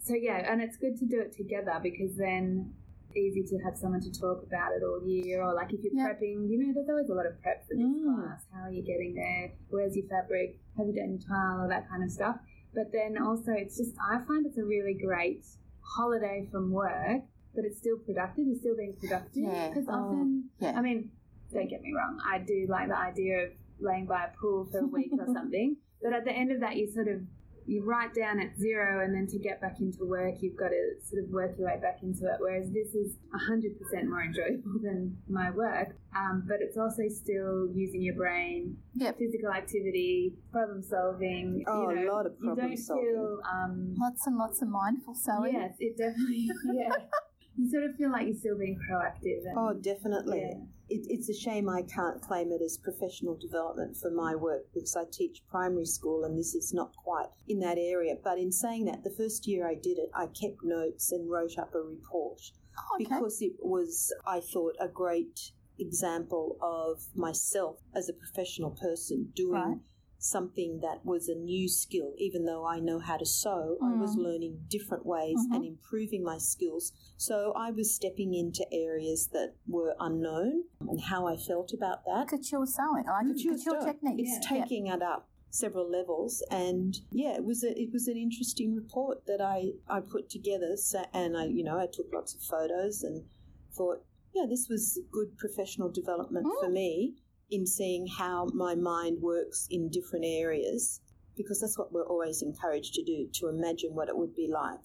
So 0.00 0.14
yeah, 0.14 0.52
and 0.52 0.60
it's 0.60 0.76
good 0.76 0.96
to 0.98 1.06
do 1.06 1.18
it 1.20 1.32
together 1.32 1.80
because 1.82 2.16
then 2.16 2.74
it's 2.76 2.77
easy 3.16 3.42
to 3.42 3.58
have 3.64 3.76
someone 3.76 4.00
to 4.00 4.12
talk 4.12 4.42
about 4.42 4.72
it 4.72 4.82
all 4.82 5.00
year. 5.06 5.42
Or 5.42 5.54
like 5.54 5.72
if 5.72 5.82
you're 5.82 5.92
Yeah. 5.94 6.12
prepping, 6.12 6.48
you 6.48 6.58
know, 6.58 6.72
there's 6.74 6.88
always 6.88 7.08
a 7.08 7.14
lot 7.14 7.26
of 7.26 7.40
prep 7.42 7.66
for 7.66 7.74
this 7.74 7.84
Mm. 7.84 8.04
class. 8.14 8.46
How 8.52 8.62
are 8.64 8.70
you 8.70 8.82
getting 8.82 9.14
there? 9.14 9.52
Where's 9.70 9.96
your 9.96 10.06
fabric? 10.06 10.58
Have 10.76 10.86
you 10.86 10.92
done 10.94 11.10
your 11.10 11.20
tile? 11.20 11.60
All 11.62 11.68
that 11.68 11.88
kind 11.88 12.02
of 12.02 12.10
stuff. 12.10 12.38
But 12.74 12.92
then 12.92 13.16
also, 13.18 13.52
it's 13.52 13.76
just 13.78 13.96
I 13.98 14.18
find 14.26 14.46
it's 14.46 14.58
a 14.58 14.64
really 14.64 14.94
great 14.94 15.44
holiday 15.80 16.46
from 16.50 16.70
work, 16.70 17.22
but 17.54 17.64
it's 17.64 17.78
still 17.78 17.98
productive. 17.98 18.46
You're 18.46 18.56
still 18.56 18.76
being 18.76 18.94
productive 18.94 19.42
Yeah. 19.44 19.68
because 19.70 19.88
Oh, 19.88 19.92
often, 19.94 20.50
yeah. 20.60 20.78
I 20.78 20.82
mean. 20.82 21.10
Don't 21.50 21.66
get 21.70 21.80
me 21.80 21.94
wrong. 21.94 22.20
I 22.22 22.40
do 22.40 22.66
like 22.68 22.88
the 22.88 22.98
idea 22.98 23.46
of 23.46 23.52
laying 23.80 24.04
by 24.04 24.26
a 24.26 24.36
pool 24.38 24.66
for 24.66 24.80
a 24.80 24.86
week 24.86 25.10
or 25.18 25.26
something. 25.32 25.78
But 26.02 26.12
at 26.12 26.24
the 26.26 26.30
end 26.30 26.52
of 26.52 26.60
that, 26.60 26.76
you 26.76 26.86
sort 26.90 27.08
of 27.08 27.22
you 27.68 27.84
write 27.84 28.14
down 28.14 28.40
at 28.40 28.56
zero, 28.58 29.04
and 29.04 29.14
then 29.14 29.26
to 29.28 29.38
get 29.38 29.60
back 29.60 29.76
into 29.80 30.04
work, 30.06 30.34
you've 30.40 30.56
got 30.56 30.68
to 30.68 30.82
sort 31.04 31.22
of 31.22 31.30
work 31.30 31.52
your 31.58 31.68
way 31.68 31.78
back 31.80 31.98
into 32.02 32.24
it. 32.26 32.36
Whereas 32.40 32.70
this 32.72 32.94
is 32.94 33.12
hundred 33.46 33.78
percent 33.78 34.08
more 34.08 34.22
enjoyable 34.22 34.78
than 34.82 35.16
my 35.28 35.50
work, 35.50 35.96
um, 36.16 36.44
but 36.48 36.58
it's 36.60 36.78
also 36.78 37.02
still 37.08 37.68
using 37.74 38.00
your 38.02 38.14
brain, 38.14 38.76
Yep. 38.94 39.18
physical 39.18 39.50
activity, 39.52 40.34
problem 40.50 40.82
solving. 40.82 41.62
Oh, 41.68 41.90
you 41.90 41.96
know, 41.96 42.10
a 42.10 42.14
lot 42.14 42.26
of 42.26 42.32
You 42.40 42.46
problem 42.48 42.68
don't 42.68 42.76
solving. 42.78 43.04
feel 43.04 43.40
um, 43.52 43.94
Lots 43.98 44.26
and 44.26 44.36
lots 44.38 44.62
of 44.62 44.68
mindful 44.68 45.14
sewing. 45.14 45.52
Yes, 45.54 45.74
it 45.78 45.96
definitely. 45.98 46.50
Yeah, 46.72 46.90
you 47.56 47.70
sort 47.70 47.84
of 47.84 47.96
feel 47.96 48.10
like 48.10 48.26
you're 48.26 48.36
still 48.36 48.56
being 48.58 48.78
proactive. 48.90 49.44
And, 49.44 49.58
Oh, 49.58 49.72
definitely. 49.74 50.40
Yeah. 50.40 50.58
It, 50.90 51.06
it's 51.08 51.28
a 51.28 51.34
shame 51.34 51.68
I 51.68 51.82
can't 51.82 52.20
claim 52.22 52.50
it 52.52 52.62
as 52.62 52.78
professional 52.78 53.36
development 53.36 53.96
for 53.96 54.10
my 54.10 54.34
work 54.34 54.62
because 54.72 54.96
I 54.96 55.04
teach 55.10 55.42
primary 55.50 55.84
school 55.84 56.24
and 56.24 56.38
this 56.38 56.54
is 56.54 56.72
not 56.72 56.92
quite 56.96 57.28
in 57.46 57.60
that 57.60 57.78
area. 57.78 58.14
But 58.22 58.38
in 58.38 58.50
saying 58.52 58.86
that, 58.86 59.04
the 59.04 59.14
first 59.16 59.46
year 59.46 59.66
I 59.68 59.74
did 59.74 59.98
it, 59.98 60.10
I 60.14 60.26
kept 60.26 60.62
notes 60.64 61.12
and 61.12 61.30
wrote 61.30 61.58
up 61.58 61.74
a 61.74 61.80
report 61.80 62.40
Oh, 62.78 62.94
okay. 62.94 63.04
because 63.04 63.42
it 63.42 63.52
was, 63.60 64.12
I 64.26 64.40
thought, 64.40 64.76
a 64.80 64.88
great 64.88 65.52
example 65.78 66.56
of 66.62 67.02
myself 67.14 67.78
as 67.94 68.08
a 68.08 68.12
professional 68.12 68.70
person 68.70 69.32
doing 69.34 69.52
Right. 69.60 69.78
Something 70.18 70.80
that 70.80 71.04
was 71.04 71.28
a 71.28 71.34
new 71.34 71.68
skill. 71.68 72.12
Even 72.18 72.44
though 72.44 72.66
I 72.66 72.80
know 72.80 72.98
how 72.98 73.16
to 73.16 73.24
sew, 73.26 73.78
I 73.82 73.94
was 73.94 74.16
Mm. 74.16 74.22
learning 74.24 74.64
different 74.68 75.06
ways 75.06 75.38
and 75.52 75.64
improving 75.64 76.22
my 76.24 76.38
skills. 76.38 76.92
So 77.16 77.52
I 77.56 77.70
was 77.70 77.94
stepping 77.94 78.34
into 78.34 78.66
areas 78.72 79.28
that 79.28 79.54
were 79.66 79.94
unknown 80.00 80.64
and 80.80 81.00
how 81.00 81.26
I 81.26 81.36
felt 81.36 81.72
about 81.72 82.04
that. 82.04 82.28
couture 82.28 82.66
sewing, 82.66 83.06
I 83.08 83.22
like 83.22 83.36
couture, 83.36 83.56
style. 83.58 83.84
technique. 83.84 84.20
It's 84.20 84.44
Yeah. 84.50 84.60
taking 84.60 84.86
it 84.88 85.02
up 85.02 85.28
several 85.50 85.88
levels, 85.88 86.42
and 86.50 87.00
yeah, 87.10 87.34
it 87.34 87.42
was 87.44 87.64
a, 87.64 87.70
it 87.80 87.90
was 87.90 88.06
an 88.06 88.16
interesting 88.18 88.74
report 88.74 89.24
that 89.26 89.40
I 89.40 89.72
I 89.88 90.00
put 90.00 90.28
together. 90.28 90.76
So, 90.76 91.04
and 91.14 91.36
I 91.38 91.46
you 91.46 91.62
know 91.64 91.78
I 91.78 91.86
took 91.86 92.12
lots 92.12 92.34
of 92.34 92.42
photos 92.42 93.02
and 93.02 93.24
thought, 93.72 94.04
yeah, 94.34 94.44
this 94.46 94.68
was 94.68 94.98
good 95.10 95.38
professional 95.38 95.88
development 95.90 96.46
Mm. 96.46 96.60
for 96.60 96.68
me 96.68 97.14
in 97.50 97.66
seeing 97.66 98.06
how 98.06 98.46
my 98.54 98.74
mind 98.74 99.18
works 99.20 99.66
in 99.70 99.88
different 99.88 100.24
areas 100.26 101.00
because 101.36 101.60
that's 101.60 101.78
what 101.78 101.92
we're 101.92 102.06
always 102.06 102.42
encouraged 102.42 102.94
to 102.94 103.02
do 103.04 103.28
to 103.32 103.48
imagine 103.48 103.90
what 103.94 104.08
it 104.08 104.16
would 104.16 104.34
be 104.34 104.48
like 104.52 104.80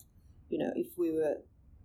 you 0.50 0.58
know 0.58 0.72
if 0.76 0.88
we 0.98 1.12
were 1.12 1.36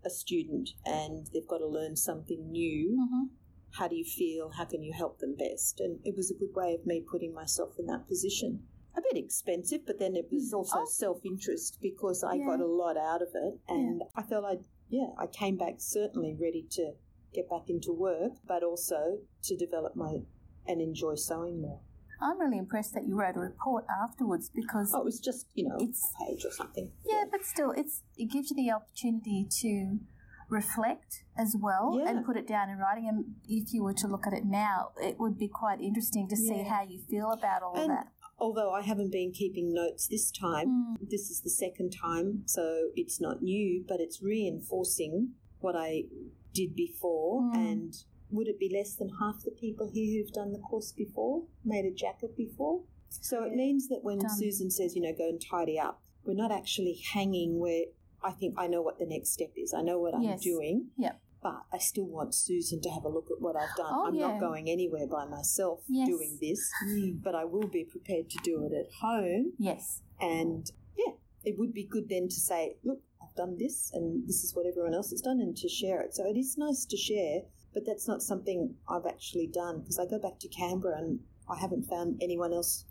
a 0.04 0.10
student 0.10 0.70
and 0.84 1.26
they've 1.32 1.48
got 1.48 1.58
to 1.58 1.66
learn 1.66 1.96
something 1.96 2.50
new 2.50 2.96
Mhm. 2.96 3.30
how 3.72 3.88
do 3.88 3.96
you 3.96 4.04
feel 4.04 4.50
how 4.50 4.64
can 4.64 4.82
you 4.82 4.92
help 4.92 5.18
them 5.18 5.34
best 5.34 5.80
and 5.80 5.98
it 6.04 6.14
was 6.16 6.30
a 6.30 6.34
good 6.34 6.54
way 6.54 6.74
of 6.74 6.86
me 6.86 7.00
putting 7.00 7.32
myself 7.34 7.78
in 7.78 7.86
that 7.86 8.06
position 8.06 8.62
a 8.96 9.00
bit 9.00 9.16
expensive 9.16 9.80
but 9.86 9.98
then 9.98 10.14
it 10.16 10.28
was 10.30 10.52
also 10.52 10.80
Oh. 10.80 10.86
self-interest 10.88 11.78
because 11.80 12.22
i 12.22 12.34
Yeah. 12.34 12.46
got 12.46 12.60
a 12.60 12.66
lot 12.66 12.96
out 12.96 13.22
of 13.22 13.28
it 13.34 13.58
and 13.68 14.02
i 14.14 14.22
felt 14.22 14.44
i 14.44 14.58
yeah 14.88 15.10
i 15.18 15.26
came 15.26 15.56
back 15.56 15.80
certainly 15.80 16.34
ready 16.34 16.62
to 16.70 16.92
get 17.34 17.48
back 17.50 17.68
into 17.68 17.92
work 17.92 18.32
but 18.46 18.62
also 18.62 19.18
to 19.42 19.56
develop 19.56 19.94
my 19.96 20.22
and 20.68 20.80
enjoy 20.80 21.14
sewing 21.16 21.60
more 21.60 21.80
I'm 22.20 22.38
really 22.40 22.58
impressed 22.58 22.94
that 22.94 23.04
you 23.06 23.14
wrote 23.16 23.36
a 23.36 23.40
report 23.40 23.84
afterwards 24.04 24.50
because 24.52 24.92
oh 24.94 25.00
it 25.02 25.04
was 25.04 25.20
just 25.20 25.46
you 25.54 25.68
know 25.68 25.76
It's- 25.76 26.02
a 26.20 26.24
page 26.24 26.44
or 26.44 26.50
something 26.50 26.90
yeah, 27.06 27.24
but 27.30 27.44
still, 27.44 27.70
it's 27.80 28.02
it 28.16 28.26
gives 28.30 28.50
you 28.50 28.56
the 28.56 28.70
opportunity 28.72 29.46
to 29.62 29.98
reflect 30.50 31.24
as 31.36 31.54
well 31.60 31.94
Yeah. 31.98 32.08
and 32.10 32.24
put 32.24 32.36
it 32.36 32.46
down 32.46 32.70
in 32.70 32.78
writing. 32.78 33.06
And 33.08 33.34
if 33.46 33.72
you 33.74 33.82
were 33.84 33.92
to 33.94 34.08
look 34.08 34.26
at 34.26 34.32
it 34.32 34.44
now, 34.46 34.92
it 35.00 35.18
would 35.20 35.36
be 35.38 35.48
quite 35.48 35.80
interesting 35.80 36.26
to 36.28 36.36
see 36.36 36.62
how 36.62 36.82
you 36.82 37.00
feel 37.10 37.30
about 37.32 37.62
all 37.62 37.76
And 37.76 37.90
that. 37.90 38.08
although 38.38 38.70
I 38.72 38.80
haven't 38.82 39.12
been 39.12 39.30
keeping 39.32 39.74
notes 39.74 40.06
this 40.08 40.30
time, 40.30 40.96
Mm. 41.00 41.10
this 41.10 41.28
is 41.30 41.42
the 41.42 41.50
second 41.50 41.90
time, 41.90 42.44
so 42.46 42.90
it's 42.96 43.20
not 43.20 43.42
new, 43.42 43.84
but 43.86 44.00
it's 44.00 44.22
reinforcing 44.22 45.34
what 45.60 45.76
I 45.76 46.04
did 46.54 46.74
before. 46.74 47.42
Mm. 47.42 47.54
And 47.70 47.94
would 48.30 48.48
it 48.48 48.58
be 48.58 48.70
less 48.72 48.94
than 48.94 49.10
half 49.20 49.42
the 49.44 49.50
people 49.50 49.90
here 49.92 50.22
who've 50.22 50.32
done 50.32 50.52
the 50.52 50.58
course 50.58 50.92
before, 50.92 51.44
made 51.64 51.84
a 51.84 51.90
jacket 51.94 52.36
before? 52.36 52.82
So 53.08 53.42
it 53.44 53.54
means 53.54 53.88
that 53.88 54.00
when 54.02 54.18
Done. 54.18 54.30
Susan 54.36 54.70
says, 54.70 54.94
you 54.94 55.02
know, 55.02 55.14
go 55.16 55.28
and 55.28 55.40
tidy 55.40 55.78
up, 55.78 56.02
we're 56.24 56.34
not 56.34 56.52
actually 56.52 57.00
hanging 57.12 57.58
where 57.58 57.84
I 58.22 58.32
think 58.32 58.54
I 58.58 58.66
know 58.66 58.82
what 58.82 58.98
the 58.98 59.06
next 59.06 59.30
step 59.30 59.52
is. 59.56 59.72
I 59.72 59.82
know 59.82 59.98
what 59.98 60.14
I'm 60.14 60.22
Yes. 60.22 60.42
doing. 60.42 60.88
Yep. 60.98 61.20
But 61.40 61.62
I 61.72 61.78
still 61.78 62.04
want 62.06 62.34
Susan 62.34 62.80
to 62.82 62.90
have 62.90 63.04
a 63.04 63.08
look 63.08 63.30
at 63.30 63.40
what 63.40 63.54
I've 63.54 63.74
done. 63.76 63.92
Oh, 63.94 64.06
I'm 64.06 64.14
yeah. 64.16 64.26
not 64.32 64.40
going 64.40 64.68
anywhere 64.68 65.06
by 65.06 65.24
myself 65.24 65.84
Yes. 65.88 66.08
doing 66.08 66.36
this, 66.40 66.68
mm. 66.84 67.22
but 67.22 67.34
I 67.36 67.44
will 67.44 67.68
be 67.68 67.84
prepared 67.84 68.28
to 68.30 68.38
do 68.42 68.64
it 68.64 68.72
at 68.72 68.92
home. 69.00 69.52
Yes. 69.56 70.02
And 70.20 70.70
yeah, 70.96 71.12
it 71.44 71.56
would 71.56 71.72
be 71.72 71.84
good 71.84 72.08
then 72.08 72.28
to 72.28 72.34
say, 72.34 72.76
look, 72.82 73.00
I've 73.22 73.34
done 73.36 73.56
this 73.56 73.92
and 73.94 74.26
this 74.26 74.42
is 74.42 74.54
what 74.54 74.66
everyone 74.66 74.94
else 74.94 75.10
has 75.10 75.20
done 75.20 75.40
and 75.40 75.56
to 75.58 75.68
share 75.68 76.00
it. 76.00 76.12
So 76.12 76.26
it 76.28 76.36
is 76.36 76.58
nice 76.58 76.84
to 76.86 76.96
share, 76.96 77.42
but 77.74 77.84
that's 77.86 78.08
not 78.08 78.22
something 78.22 78.74
I've 78.88 79.06
actually 79.06 79.46
done 79.46 79.80
because 79.80 79.98
I 79.98 80.06
go 80.06 80.18
back 80.18 80.38
to 80.40 80.48
Canberra 80.48 80.98
and 80.98 81.20
I 81.48 81.58
haven't 81.58 81.84
found 81.84 82.20
anyone 82.22 82.52
else 82.52 82.84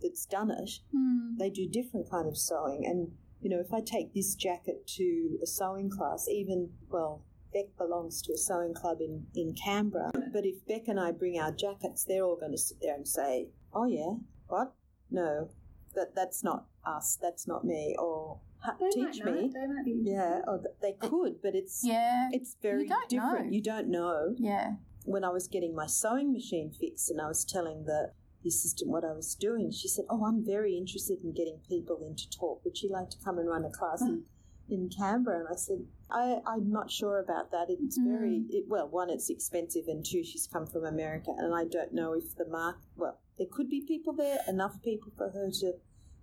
that's 0.00 0.26
done 0.26 0.50
it. 0.50 0.70
Mm. 0.94 1.38
They 1.38 1.50
do 1.50 1.68
different 1.68 2.10
kind 2.10 2.26
of 2.26 2.36
sewing 2.36 2.84
and 2.86 3.12
you 3.42 3.50
know, 3.50 3.58
if 3.58 3.72
I 3.72 3.80
take 3.80 4.14
this 4.14 4.36
jacket 4.36 4.86
to 4.96 5.38
a 5.42 5.46
sewing 5.46 5.90
class, 5.90 6.28
even 6.28 6.70
well, 6.88 7.24
Beck 7.52 7.76
belongs 7.76 8.22
to 8.22 8.32
a 8.32 8.36
sewing 8.36 8.72
club 8.72 8.98
in, 9.00 9.26
in 9.34 9.52
Canberra. 9.54 10.12
But 10.32 10.46
if 10.46 10.64
Beck 10.66 10.86
and 10.86 10.98
I 10.98 11.10
bring 11.10 11.38
our 11.38 11.50
jackets, 11.50 12.04
they're 12.04 12.22
all 12.22 12.36
going 12.36 12.52
to 12.52 12.58
sit 12.58 12.78
there 12.80 12.94
and 12.94 13.06
say, 13.06 13.48
"Oh 13.74 13.84
yeah, 13.84 14.14
what? 14.46 14.74
No, 15.10 15.50
that 15.94 16.14
that's 16.14 16.44
not 16.44 16.66
us. 16.86 17.18
That's 17.20 17.48
not 17.48 17.64
me." 17.64 17.96
Or 17.98 18.38
"Ha- 18.62 18.76
They 18.78 18.90
teach 18.90 19.22
me. 19.24 19.50
They 19.52 19.66
might 19.66 19.84
be. 19.84 20.00
Yeah, 20.02 20.40
or 20.46 20.60
oh, 20.64 20.64
they 20.80 20.92
could, 20.92 21.42
but 21.42 21.54
it's 21.54 21.84
Yeah. 21.84 22.28
it's 22.32 22.54
very 22.62 22.86
don't 22.86 23.08
different. 23.08 23.46
know. 23.46 23.52
You 23.52 23.62
don't 23.62 23.88
know 23.88 24.34
Yeah. 24.38 24.76
when 25.04 25.24
I 25.24 25.30
was 25.30 25.48
getting 25.48 25.74
my 25.74 25.86
sewing 25.86 26.32
machine 26.32 26.70
fixed 26.70 27.10
and 27.10 27.20
I 27.20 27.26
was 27.26 27.44
telling 27.44 27.84
the, 27.84 28.12
the 28.42 28.48
assistant 28.48 28.90
what 28.90 29.04
I 29.04 29.12
was 29.12 29.34
doing, 29.34 29.70
she 29.70 29.88
said, 29.88 30.04
Oh, 30.08 30.24
I'm 30.24 30.44
very 30.44 30.76
interested 30.76 31.18
in 31.22 31.32
getting 31.32 31.58
people 31.68 31.98
in 32.06 32.14
to 32.16 32.30
talk. 32.30 32.64
Would 32.64 32.82
you 32.82 32.88
like 32.90 33.10
to 33.10 33.18
come 33.24 33.38
and 33.38 33.48
run 33.48 33.64
a 33.64 33.70
class 33.70 34.02
in, 34.02 34.24
in 34.68 34.88
Canberra? 34.88 35.40
And 35.40 35.48
I 35.48 35.56
said, 35.56 35.86
I, 36.10 36.38
I'm 36.46 36.70
not 36.70 36.90
sure 36.90 37.18
about 37.18 37.50
that. 37.52 37.66
It's 37.68 37.96
hmm. 37.98 38.08
very, 38.08 38.44
it, 38.50 38.64
well, 38.68 38.88
one, 38.88 39.10
it's 39.10 39.30
expensive, 39.30 39.84
and 39.88 40.04
two, 40.04 40.22
she's 40.22 40.46
come 40.46 40.66
from 40.66 40.84
America, 40.84 41.30
and 41.36 41.54
I 41.54 41.64
don't 41.64 41.94
know 41.94 42.12
if 42.12 42.36
the 42.36 42.46
mark, 42.46 42.76
well, 42.96 43.18
there 43.38 43.46
could 43.50 43.68
be 43.70 43.80
people 43.80 44.12
there, 44.12 44.38
enough 44.46 44.82
people 44.82 45.10
for 45.16 45.30
her 45.30 45.50
to 45.60 45.72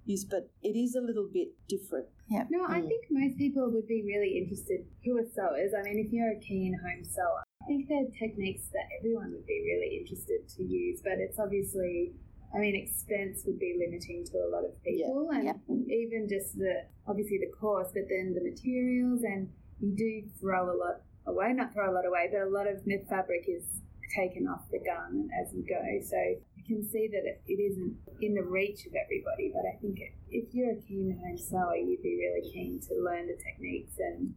use, 0.05 0.25
but 0.25 0.51
it 0.61 0.77
is 0.77 0.95
a 0.95 1.01
little 1.01 1.27
bit 1.31 1.49
different. 1.67 2.07
No, 2.49 2.65
I 2.67 2.81
Mm. 2.81 2.87
think 2.87 3.05
most 3.09 3.37
people 3.37 3.69
would 3.71 3.87
be 3.87 4.01
really 4.03 4.37
interested 4.37 4.85
who 5.03 5.17
are 5.17 5.25
sewers. 5.25 5.73
I 5.73 5.81
mean, 5.83 5.99
if 5.99 6.11
you're 6.13 6.31
a 6.31 6.39
keen 6.39 6.73
home 6.73 7.03
sewer, 7.03 7.43
I 7.61 7.65
think 7.67 7.87
there 7.87 8.01
are 8.03 8.11
techniques 8.17 8.67
that 8.69 8.85
everyone 8.99 9.31
would 9.31 9.45
be 9.45 9.61
really 9.65 9.97
interested 9.99 10.47
to 10.47 10.63
use, 10.63 11.01
but 11.01 11.17
it's 11.19 11.39
obviously, 11.39 12.13
I 12.53 12.59
mean, 12.59 12.75
expense 12.75 13.45
would 13.45 13.59
be 13.59 13.77
limiting 13.77 14.23
to 14.25 14.37
a 14.45 14.49
lot 14.49 14.63
of 14.65 14.81
people, 14.83 15.29
and 15.31 15.43
Yeah. 15.45 15.55
even 15.69 16.27
just 16.27 16.57
the 16.57 16.85
obviously 17.07 17.37
the 17.39 17.51
course, 17.59 17.91
but 17.93 18.07
then 18.09 18.33
the 18.33 18.41
materials, 18.41 19.23
and 19.23 19.49
you 19.79 19.91
do 19.95 20.21
throw 20.39 20.71
a 20.71 20.77
lot 20.77 21.01
away. 21.25 21.53
Not 21.53 21.73
throw 21.73 21.89
a 21.89 21.93
lot 21.93 22.05
away, 22.05 22.29
but 22.31 22.41
a 22.41 22.49
lot 22.49 22.67
of 22.67 22.85
knit 22.87 23.07
fabric 23.07 23.47
is 23.47 23.81
taken 24.15 24.47
off 24.47 24.67
the 24.71 24.79
garment 24.79 25.29
as 25.39 25.53
you 25.53 25.63
go. 25.63 25.79
So 26.01 26.17
you 26.19 26.41
can 26.69 26.87
see 26.87 27.09
that 27.11 27.23
it, 27.25 27.41
it 27.49 27.59
isn't 27.59 27.97
in 28.21 28.35
the 28.35 28.43
reach 28.43 28.85
of 28.85 28.93
everybody, 28.93 29.51
but 29.53 29.65
I 29.65 29.75
think 29.81 29.97
it, 29.99 30.13
if 30.29 30.53
you're 30.53 30.71
a 30.77 30.81
keen 30.87 31.17
home 31.19 31.37
sewer, 31.37 31.75
you'd 31.75 32.03
be 32.03 32.15
really 32.21 32.45
keen 32.53 32.79
to 32.87 32.93
learn 33.03 33.25
the 33.27 33.37
techniques 33.43 33.95
and 33.97 34.35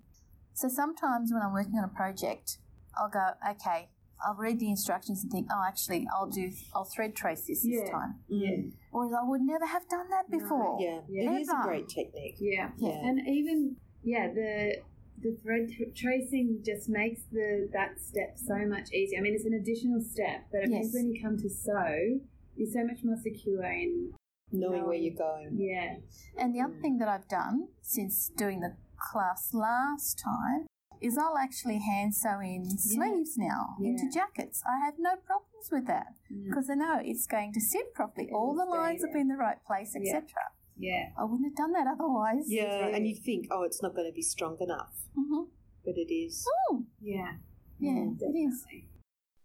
So 0.55 0.68
sometimes 0.68 1.31
when 1.33 1.42
I'm 1.42 1.53
working 1.53 1.77
on 1.77 1.85
a 1.85 1.95
project, 1.95 2.59
I'll 2.97 3.11
go, 3.12 3.27
okay, 3.53 3.88
I'll 4.25 4.37
read 4.37 4.59
the 4.61 4.68
instructions 4.71 5.23
and 5.23 5.31
think, 5.33 5.49
oh, 5.53 5.62
actually, 5.66 6.07
I'll 6.14 6.31
do, 6.31 6.51
I'll 6.75 6.85
thread 6.95 7.14
trace 7.16 7.45
this 7.47 7.62
this 7.62 7.90
time. 7.90 8.21
yeah, 8.29 8.57
Whereas 8.92 9.12
I 9.21 9.29
would 9.29 9.40
never 9.42 9.66
have 9.66 9.88
done 9.88 10.09
that 10.11 10.27
No. 10.31 10.38
before. 10.38 10.79
Yeah, 10.81 11.01
Yeah. 11.09 11.31
it 11.33 11.40
is 11.42 11.49
a 11.49 11.61
great 11.62 11.88
technique. 11.88 12.37
yeah, 12.40 12.71
Yeah. 12.79 13.07
and 13.09 13.21
even 13.29 13.77
yeah, 14.05 14.33
the 14.33 14.77
the 15.20 15.37
thread 15.42 15.68
tr- 15.70 15.90
tracing 15.94 16.62
just 16.64 16.88
makes 16.88 17.22
the 17.31 17.68
that 17.72 18.01
step 18.01 18.37
so 18.37 18.57
much 18.66 18.90
easier. 18.92 19.18
I 19.18 19.22
mean, 19.22 19.35
it's 19.35 19.44
an 19.44 19.55
additional 19.55 20.01
step, 20.01 20.46
but 20.51 20.62
it 20.64 20.70
means 20.70 20.87
Yes. 20.87 20.94
when 20.94 21.11
you 21.12 21.22
come 21.22 21.37
to 21.38 21.48
sew, 21.48 22.20
you're 22.57 22.70
so 22.70 22.85
much 22.85 23.05
more 23.05 23.16
secure 23.16 23.64
in 23.64 24.12
Knowing 24.51 24.85
where 24.85 24.94
you're 24.96 25.14
going. 25.16 25.57
yeah, 25.59 25.96
And 26.37 26.55
the 26.55 26.61
other 26.61 26.77
thing 26.81 26.98
that 26.98 27.09
I've 27.09 27.29
done 27.29 27.68
since 27.81 28.31
doing 28.37 28.61
the 28.61 28.77
class 28.98 29.55
last 29.55 30.18
time 30.22 30.66
is 31.01 31.16
I'll 31.18 31.38
actually 31.38 31.79
hand 31.79 32.14
sew 32.14 32.38
in 32.40 32.68
sleeves 32.79 33.37
now 33.38 33.77
into 33.81 34.09
jackets. 34.12 34.62
I 34.66 34.85
have 34.85 34.94
no 34.98 35.16
problems 35.16 35.70
with 35.72 35.87
that 35.87 36.14
Mm. 36.31 36.44
because 36.48 36.68
I 36.70 36.75
know 36.75 37.01
it's 37.03 37.27
going 37.27 37.53
to 37.55 37.61
sit 37.61 37.92
properly. 37.94 38.29
It 38.29 38.33
All 38.35 38.55
the 38.55 38.62
stay 38.66 38.70
lines 38.79 39.01
will 39.01 39.09
be 39.09 39.12
there. 39.14 39.20
in 39.22 39.29
the 39.29 39.37
right 39.37 39.64
place, 39.64 39.96
Yeah. 39.98 40.16
etc. 40.18 40.53
yeah. 40.76 41.11
I 41.18 41.24
wouldn't 41.24 41.44
have 41.46 41.56
done 41.56 41.72
that 41.72 41.87
otherwise. 41.87 42.44
Yeah, 42.48 42.87
really- 42.87 42.94
and 42.94 43.06
you 43.08 43.14
think, 43.14 43.48
oh, 43.50 43.62
it's 43.62 43.82
not 43.82 43.94
going 43.94 44.08
to 44.08 44.14
be 44.14 44.22
strong 44.22 44.56
enough, 44.61 44.94
hmm 45.16 45.44
but 45.85 45.94
it 45.96 46.12
is. 46.12 46.46
Oh, 46.70 46.85
Yeah, 47.00 47.35
yeah, 47.80 47.90
Mm, 47.90 48.16
it 48.20 48.38
is. 48.38 48.64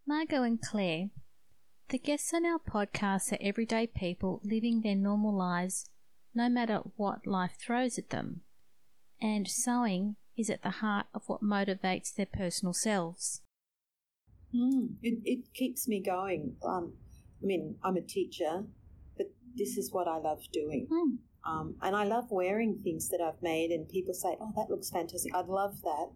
Margot 0.05 0.43
and 0.43 0.61
Claire 0.61 1.09
The 1.89 1.97
guests 1.97 2.31
on 2.33 2.45
our 2.45 2.59
podcast 2.59 3.31
are 3.31 3.37
everyday 3.41 3.87
people 3.87 4.41
living 4.43 4.81
their 4.81 4.95
normal 4.95 5.35
lives 5.35 5.89
no 6.35 6.47
matter 6.49 6.81
what 6.95 7.25
life 7.25 7.53
throws 7.59 7.97
at 7.97 8.09
them. 8.11 8.41
And 9.19 9.47
sewing 9.47 10.15
is 10.37 10.51
at 10.51 10.61
the 10.61 10.69
heart 10.69 11.07
of 11.15 11.23
what 11.27 11.41
motivates 11.41 12.13
their 12.13 12.27
personal 12.27 12.73
selves. 12.73 13.41
Mm, 14.53 14.95
it, 15.01 15.19
it 15.25 15.53
keeps 15.53 15.87
me 15.87 15.99
going. 16.01 16.57
Um, 16.63 16.93
I 17.41 17.45
mean, 17.45 17.75
I'm 17.83 17.97
a 17.97 18.01
teacher, 18.01 18.65
but 19.17 19.27
this 19.55 19.77
is 19.77 19.91
what 19.91 20.07
I 20.07 20.17
love 20.17 20.41
doing. 20.53 20.87
Mm. 20.91 21.17
Um, 21.49 21.75
and 21.81 21.95
I 21.95 22.03
love 22.03 22.25
wearing 22.29 22.79
things 22.83 23.09
that 23.09 23.21
I've 23.21 23.41
made, 23.41 23.71
and 23.71 23.87
people 23.87 24.13
say, 24.13 24.35
Oh, 24.39 24.51
that 24.55 24.69
looks 24.69 24.89
fantastic. 24.89 25.33
I'd 25.35 25.47
love 25.47 25.81
that. 25.83 26.07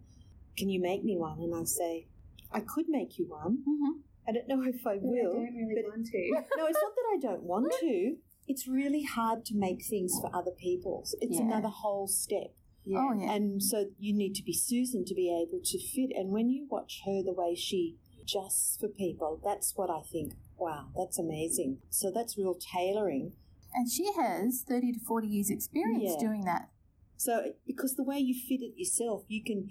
Can 0.58 0.70
you 0.70 0.82
make 0.82 1.04
me 1.04 1.18
one? 1.18 1.40
And 1.40 1.56
I 1.56 1.64
say, 1.64 2.08
I 2.52 2.60
could 2.60 2.86
make 2.90 3.18
you 3.18 3.26
one. 3.30 3.60
Mm-hmm. 3.60 4.00
I 4.28 4.32
don't 4.34 4.48
know 4.48 4.62
if 4.68 4.86
I 4.86 4.96
But 4.96 5.04
will. 5.04 5.32
I 5.32 5.46
don't 5.46 5.56
really 5.56 5.82
but- 5.84 5.90
want 5.90 6.06
to. 6.08 6.32
no, 6.58 6.66
it's 6.68 6.80
not 6.82 6.92
that 6.96 7.08
I 7.16 7.18
don't 7.22 7.44
want 7.44 7.74
to. 7.80 8.16
It's 8.48 8.68
really 8.68 9.04
hard 9.04 9.46
to 9.46 9.56
make 9.56 9.86
things 9.86 10.14
for 10.20 10.30
other 10.36 10.52
people. 10.52 11.06
It's 11.22 11.38
Yeah. 11.38 11.46
another 11.46 11.70
whole 11.70 12.08
step. 12.08 12.54
Oh, 12.94 13.14
yeah. 13.18 13.32
And 13.34 13.62
so 13.64 13.86
you 14.00 14.14
need 14.14 14.34
to 14.36 14.44
be 14.44 14.54
Susan 14.54 15.06
to 15.06 15.14
be 15.16 15.30
able 15.30 15.62
to 15.64 15.78
fit. 15.80 16.10
And 16.18 16.32
when 16.32 16.50
you 16.50 16.68
watch 16.70 17.02
her, 17.06 17.22
the 17.24 17.32
way 17.32 17.54
she 17.56 17.98
adjusts 18.20 18.78
for 18.80 18.88
people, 18.90 19.40
that's 19.44 19.74
what 19.78 19.90
I 19.92 20.02
think, 20.02 20.34
wow, 20.62 20.88
that's 20.95 21.17
amazing. 21.19 21.80
So 21.89 22.12
that's 22.13 22.38
real 22.38 22.56
tailoring. 22.56 23.34
And 23.74 23.89
she 23.91 24.12
has 24.15 24.63
30 24.67 24.93
to 24.93 25.00
40 25.00 25.28
years 25.28 25.50
experience 25.50 26.13
Yeah. 26.15 26.28
doing 26.28 26.41
that. 26.45 26.69
So 27.17 27.54
because 27.65 27.95
the 27.95 28.04
way 28.04 28.19
you 28.19 28.34
fit 28.34 28.62
it 28.62 28.74
yourself, 28.78 29.24
you 29.28 29.43
can, 29.43 29.69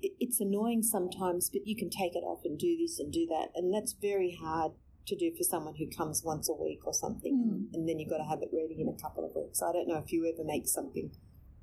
it's 0.00 0.40
annoying 0.40 0.82
sometimes, 0.82 1.50
but 1.50 1.66
you 1.66 1.76
can 1.76 1.90
take 1.90 2.14
it 2.16 2.24
off 2.24 2.40
and 2.44 2.58
do 2.58 2.76
this 2.78 2.98
and 2.98 3.12
do 3.12 3.26
that. 3.26 3.48
And 3.54 3.72
that's 3.72 3.92
very 3.92 4.36
hard 4.40 4.72
to 5.06 5.16
do 5.16 5.32
for 5.36 5.44
someone 5.44 5.74
who 5.76 5.86
comes 5.88 6.22
once 6.24 6.48
a 6.48 6.54
week 6.54 6.80
or 6.86 6.92
something. 6.92 7.32
And, 7.32 7.74
and 7.74 7.88
then 7.88 7.98
you've 8.00 8.10
got 8.10 8.18
to 8.18 8.24
have 8.24 8.42
it 8.42 8.50
ready 8.52 8.80
in 8.80 8.88
a 8.88 9.00
couple 9.00 9.24
of 9.24 9.34
weeks. 9.36 9.62
I 9.62 9.72
don't 9.72 9.86
know 9.88 9.98
if 9.98 10.12
you 10.12 10.24
ever 10.32 10.44
make 10.44 10.66
something 10.66 11.10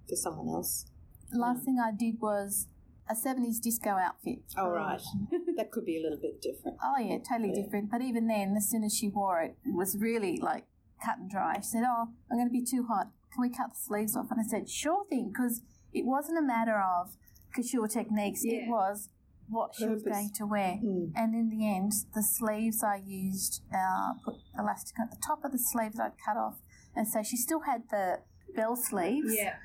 for 0.07 0.15
someone 0.15 0.47
else. 0.49 0.85
Last 1.33 1.61
Mm. 1.61 1.65
thing 1.65 1.79
I 1.79 1.91
did 1.91 2.21
was 2.21 2.67
a 3.09 3.13
70s 3.15 3.59
disco 3.61 3.89
outfit. 3.91 4.39
Oh, 4.57 4.69
right. 4.69 5.01
that 5.57 5.71
could 5.71 5.85
be 5.85 5.97
a 5.97 6.01
little 6.01 6.19
bit 6.19 6.41
different. 6.41 6.77
Oh, 6.83 6.97
yeah, 6.99 7.17
totally 7.17 7.53
Yeah. 7.55 7.63
different. 7.63 7.91
But 7.91 8.01
even 8.01 8.27
then, 8.27 8.55
as 8.55 8.69
soon 8.69 8.83
as 8.83 8.95
she 8.95 9.09
wore 9.09 9.41
it, 9.41 9.57
it 9.65 9.73
was 9.75 9.97
really 9.99 10.37
like 10.41 10.65
cut 11.03 11.17
and 11.17 11.29
dry. 11.29 11.55
She 11.57 11.63
said, 11.63 11.83
Oh, 11.85 12.07
I'm 12.31 12.37
going 12.37 12.47
to 12.47 12.51
be 12.51 12.63
too 12.63 12.85
hot. 12.87 13.07
Can 13.33 13.41
we 13.41 13.49
cut 13.49 13.71
the 13.73 13.79
sleeves 13.79 14.15
off? 14.15 14.27
And 14.31 14.39
I 14.39 14.43
said, 14.43 14.69
Sure 14.69 15.05
thing, 15.09 15.31
because 15.33 15.61
it 15.93 16.05
wasn't 16.05 16.37
a 16.39 16.41
matter 16.41 16.79
of 16.79 17.15
couture 17.53 17.87
techniques, 17.87 18.41
it 18.43 18.67
was 18.67 19.09
what 19.49 19.75
she 19.75 19.87
was 19.87 20.01
going 20.01 20.31
to 20.35 20.45
wear. 20.45 20.79
Mm. 20.83 21.11
And 21.15 21.35
in 21.35 21.49
the 21.49 21.67
end, 21.67 21.91
the 22.15 22.23
sleeves 22.23 22.83
I 22.83 23.01
used, 23.05 23.61
uh, 23.73 24.13
put 24.23 24.35
elastic 24.57 24.97
at 24.99 25.11
the 25.11 25.17
top 25.25 25.43
of 25.43 25.51
the 25.51 25.59
sleeve 25.59 25.93
that 25.95 26.03
I'd 26.03 26.17
cut 26.25 26.37
off. 26.37 26.55
And 26.95 27.07
so 27.07 27.21
she 27.21 27.35
still 27.37 27.61
had 27.61 27.83
the 27.91 28.19
bell 28.55 28.75
sleeves. 28.75 29.35
Yeah. 29.35 29.55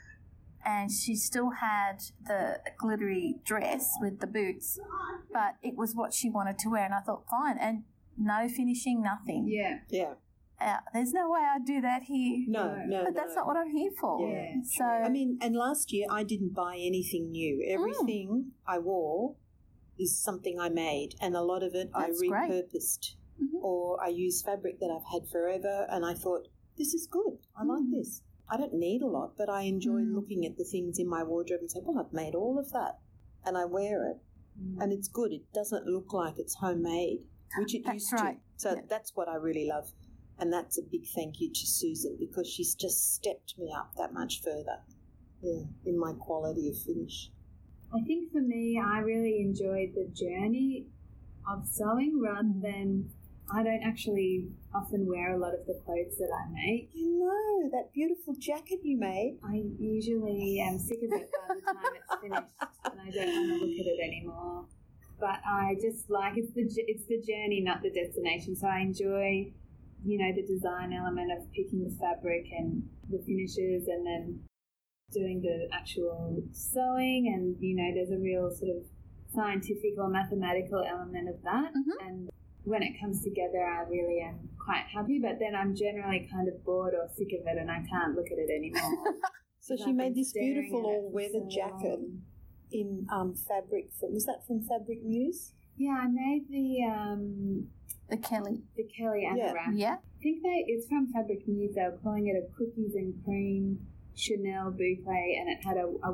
And 0.68 0.90
she 0.92 1.14
still 1.16 1.50
had 1.50 1.96
the 2.26 2.58
glittery 2.76 3.36
dress 3.44 3.90
with 4.02 4.20
the 4.20 4.26
boots, 4.26 4.78
but 5.32 5.54
it 5.62 5.74
was 5.76 5.94
what 5.94 6.12
she 6.12 6.28
wanted 6.28 6.58
to 6.58 6.68
wear, 6.68 6.84
and 6.84 6.92
I 6.92 7.00
thought, 7.00 7.24
fine, 7.30 7.56
and 7.58 7.84
no 8.18 8.48
finishing, 8.48 9.02
nothing. 9.02 9.46
Yeah. 9.48 9.78
Yeah. 9.88 10.14
Uh, 10.60 10.78
there's 10.92 11.12
no 11.12 11.30
way 11.30 11.40
I'd 11.40 11.64
do 11.64 11.80
that 11.80 12.02
here. 12.02 12.44
No, 12.48 12.76
no, 12.84 13.04
but 13.04 13.14
that's 13.14 13.34
not 13.34 13.46
what 13.46 13.56
I'm 13.56 13.70
here 13.70 13.92
for. 13.98 14.28
Yeah, 14.28 14.56
so 14.64 14.84
I 14.84 15.08
mean, 15.08 15.38
and 15.40 15.54
last 15.56 15.92
year 15.92 16.06
I 16.10 16.22
didn't 16.24 16.52
buy 16.52 16.74
anything 16.76 17.30
new. 17.30 17.64
Mm. 17.64 17.74
Everything 17.74 18.50
I 18.66 18.78
wore 18.80 19.36
is 19.98 20.20
something 20.20 20.58
I 20.60 20.68
made, 20.68 21.14
and 21.20 21.34
a 21.36 21.42
lot 21.42 21.62
of 21.62 21.74
it 21.74 21.90
That's 21.96 22.20
I 22.22 22.26
great. 22.26 22.50
repurposed, 22.50 23.14
Mhm. 23.40 23.62
or 23.62 24.02
I 24.02 24.08
use 24.08 24.42
fabric 24.42 24.80
that 24.80 24.90
I've 24.90 25.06
had 25.12 25.28
forever, 25.30 25.86
and 25.88 26.04
I 26.04 26.14
thought 26.14 26.48
this 26.76 26.92
is 26.92 27.06
good. 27.06 27.38
I 27.56 27.62
like 27.64 27.84
Mm. 27.84 27.92
this. 27.92 28.22
I 28.50 28.56
don't 28.56 28.74
need 28.74 29.02
a 29.02 29.06
lot, 29.06 29.36
but 29.36 29.48
I 29.48 29.62
enjoy 29.62 30.00
Mm. 30.02 30.14
looking 30.14 30.46
at 30.46 30.56
the 30.56 30.64
things 30.64 30.98
in 30.98 31.06
my 31.08 31.22
wardrobe 31.22 31.60
and 31.60 31.70
say, 31.70 31.80
"Well, 31.82 31.98
I've 31.98 32.12
made 32.12 32.34
all 32.34 32.58
of 32.58 32.70
that," 32.72 32.98
and 33.44 33.56
I 33.58 33.64
wear 33.66 34.08
it, 34.10 34.20
and 34.80 34.92
it's 34.92 35.08
good. 35.08 35.32
It 35.32 35.52
doesn't 35.52 35.86
look 35.86 36.12
like 36.12 36.38
it's 36.38 36.54
homemade, 36.56 37.26
which 37.58 37.74
it 37.74 37.84
That's 37.84 37.94
used 37.94 38.12
right. 38.12 38.36
to. 38.36 38.42
So 38.56 38.74
Yeah. 38.74 38.82
that's 38.88 39.14
what 39.14 39.28
I 39.28 39.34
really 39.36 39.66
love. 39.66 39.92
And 40.38 40.52
that's 40.52 40.78
a 40.78 40.82
big 40.82 41.04
thank 41.14 41.40
you 41.40 41.50
to 41.50 41.66
Susan 41.66 42.16
because 42.18 42.46
she's 42.48 42.74
just 42.74 43.14
stepped 43.14 43.58
me 43.58 43.72
up 43.72 43.94
that 43.96 44.12
much 44.12 44.40
further 44.42 44.84
yeah, 45.42 45.64
in 45.84 45.98
my 45.98 46.12
quality 46.12 46.68
of 46.68 46.76
finish. 46.78 47.30
I 47.92 48.02
think 48.04 48.30
for 48.30 48.40
me, 48.40 48.78
I 48.78 48.98
really 49.00 49.40
enjoyed 49.40 49.94
the 49.94 50.06
journey 50.14 50.86
of 51.48 51.66
sewing 51.66 52.20
rather 52.20 52.52
than 52.60 53.10
I 53.50 53.62
don't 53.62 53.82
actually 53.82 54.48
often 54.74 55.06
wear 55.06 55.34
a 55.34 55.38
lot 55.38 55.54
of 55.54 55.64
the 55.66 55.80
clothes 55.84 56.18
that 56.18 56.28
I 56.32 56.50
make. 56.52 56.90
You 56.94 57.18
know, 57.18 57.70
that 57.70 57.92
beautiful 57.92 58.34
jacket 58.38 58.80
you 58.82 58.98
made. 58.98 59.38
I 59.44 59.62
usually 59.78 60.60
am 60.60 60.78
sick 60.78 60.98
of 60.98 61.12
it 61.12 61.30
by 61.32 61.54
the 61.54 61.60
time 61.62 61.92
it's 61.96 62.14
finished, 62.22 62.52
and 62.84 63.00
I 63.00 63.10
don't 63.10 63.48
want 63.48 63.60
to 63.60 63.66
look 63.66 63.78
at 63.80 63.86
it 63.86 64.00
anymore. 64.04 64.66
But 65.18 65.40
I 65.46 65.76
just 65.80 66.10
like 66.10 66.34
it's 66.36 66.52
the 66.52 66.62
it's 66.86 67.06
the 67.06 67.20
journey, 67.20 67.60
not 67.64 67.82
the 67.82 67.90
destination. 67.90 68.54
So 68.54 68.66
I 68.68 68.80
enjoy, 68.80 69.52
you 70.04 70.18
know, 70.18 70.32
the 70.34 70.46
design 70.46 70.92
element 70.92 71.32
of 71.32 71.50
picking 71.52 71.84
the 71.84 71.94
fabric 71.98 72.46
and 72.56 72.82
the 73.08 73.18
finishes, 73.18 73.88
and 73.88 74.06
then 74.06 74.40
doing 75.12 75.40
the 75.40 75.68
actual 75.74 76.42
sewing. 76.52 77.32
And 77.34 77.56
you 77.60 77.74
know, 77.74 77.90
there's 77.94 78.10
a 78.10 78.22
real 78.22 78.50
sort 78.50 78.76
of 78.76 78.82
scientific 79.34 79.94
or 79.96 80.08
mathematical 80.08 80.84
element 80.84 81.28
of 81.28 81.42
that. 81.42 81.72
Mhm. 81.72 82.06
And 82.06 82.30
when 82.68 82.82
it 82.82 82.92
comes 83.00 83.22
together, 83.24 83.64
I 83.64 83.88
really 83.88 84.20
am 84.20 84.38
quite 84.64 84.84
happy. 84.92 85.18
But 85.18 85.38
then 85.40 85.54
I'm 85.54 85.74
generally 85.74 86.28
kind 86.30 86.48
of 86.48 86.62
bored 86.64 86.94
or 86.94 87.08
sick 87.16 87.28
of 87.38 87.46
it, 87.46 87.58
and 87.58 87.70
I 87.70 87.82
can't 87.88 88.14
look 88.14 88.26
at 88.30 88.38
it 88.38 88.50
anymore. 88.50 89.14
So 89.60 89.74
I've 89.74 89.80
she 89.84 89.92
made 89.92 90.14
this 90.14 90.32
beautiful 90.32 90.86
all-weather 90.86 91.44
so 91.44 91.48
jacket 91.50 91.98
long. 92.00 92.22
in 92.72 93.06
um, 93.12 93.34
fabric. 93.34 93.90
From, 94.00 94.14
was 94.14 94.24
that 94.24 94.46
from 94.46 94.62
Fabric 94.62 95.04
Muse? 95.04 95.52
Yeah, 95.76 95.96
I 96.04 96.06
made 96.08 96.46
the 96.48 96.84
um 96.90 97.68
the 98.08 98.16
Kelly. 98.16 98.62
the 98.76 98.84
Kelly 98.84 99.24
Yeah. 99.24 99.52
anorak. 99.52 99.72
Yeah. 99.74 99.96
I 100.00 100.18
think 100.22 100.42
they 100.42 100.64
it's 100.68 100.86
from 100.88 101.12
Fabric 101.12 101.46
Muse. 101.46 101.74
They 101.74 101.82
were 101.82 101.98
calling 102.02 102.28
it 102.28 102.36
a 102.42 102.48
cookies 102.56 102.94
and 102.94 103.12
cream 103.24 103.80
Chanel 104.14 104.72
boucle, 104.72 105.12
and 105.38 105.50
it 105.50 105.58
had 105.62 105.76
a, 105.76 105.86
a 106.02 106.12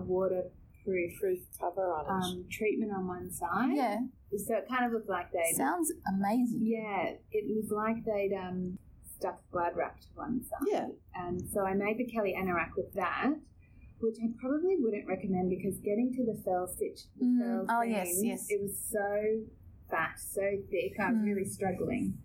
Proof 0.85 1.41
cover 1.59 1.93
on 1.93 2.05
it. 2.05 2.25
um, 2.25 2.45
treatment 2.51 2.93
on 2.93 3.07
one 3.09 3.31
side. 3.31 3.75
Yeah. 3.75 3.99
So 4.37 4.55
it 4.57 4.67
kind 4.69 4.85
of 4.85 4.93
looked 4.93 5.09
like 5.09 5.31
they'd 5.33 5.55
Sounds 5.57 5.93
amazing. 6.09 6.61
yeah, 6.63 7.13
it 7.33 7.45
was 7.49 7.71
like 7.71 8.05
they'd 8.05 8.35
um 8.37 8.79
stuck 9.17 9.41
glad 9.51 9.77
wrap 9.77 10.01
to 10.01 10.07
one 10.15 10.43
side. 10.45 10.69
yeah. 10.71 10.87
And 11.15 11.41
so 11.53 11.61
I 11.65 11.75
made 11.75 11.99
the 11.99 12.05
Kelly 12.07 12.35
anorak 12.39 12.71
with 12.77 12.93
that. 12.95 13.31
Which 14.01 14.17
I 14.23 14.27
probably 14.39 14.77
wouldn't 14.79 15.07
recommend 15.09 15.49
because 15.49 15.79
getting 15.79 16.13
to 16.17 16.25
the 16.27 16.39
fell 16.45 16.67
stitch, 16.67 17.03
the 17.19 17.25
Mm, 17.25 17.39
fell 17.67 17.67
oh, 17.79 17.83
yes, 17.83 18.09
seams, 18.09 18.25
yes. 18.27 18.47
it 18.51 18.61
was 18.61 18.77
so 18.79 19.41
fat, 19.89 20.19
so 20.19 20.43
thick. 20.71 20.93
I 21.01 21.13
was 21.13 21.21
Mm. 21.21 21.25
really 21.25 21.45
struggling. 21.49 22.19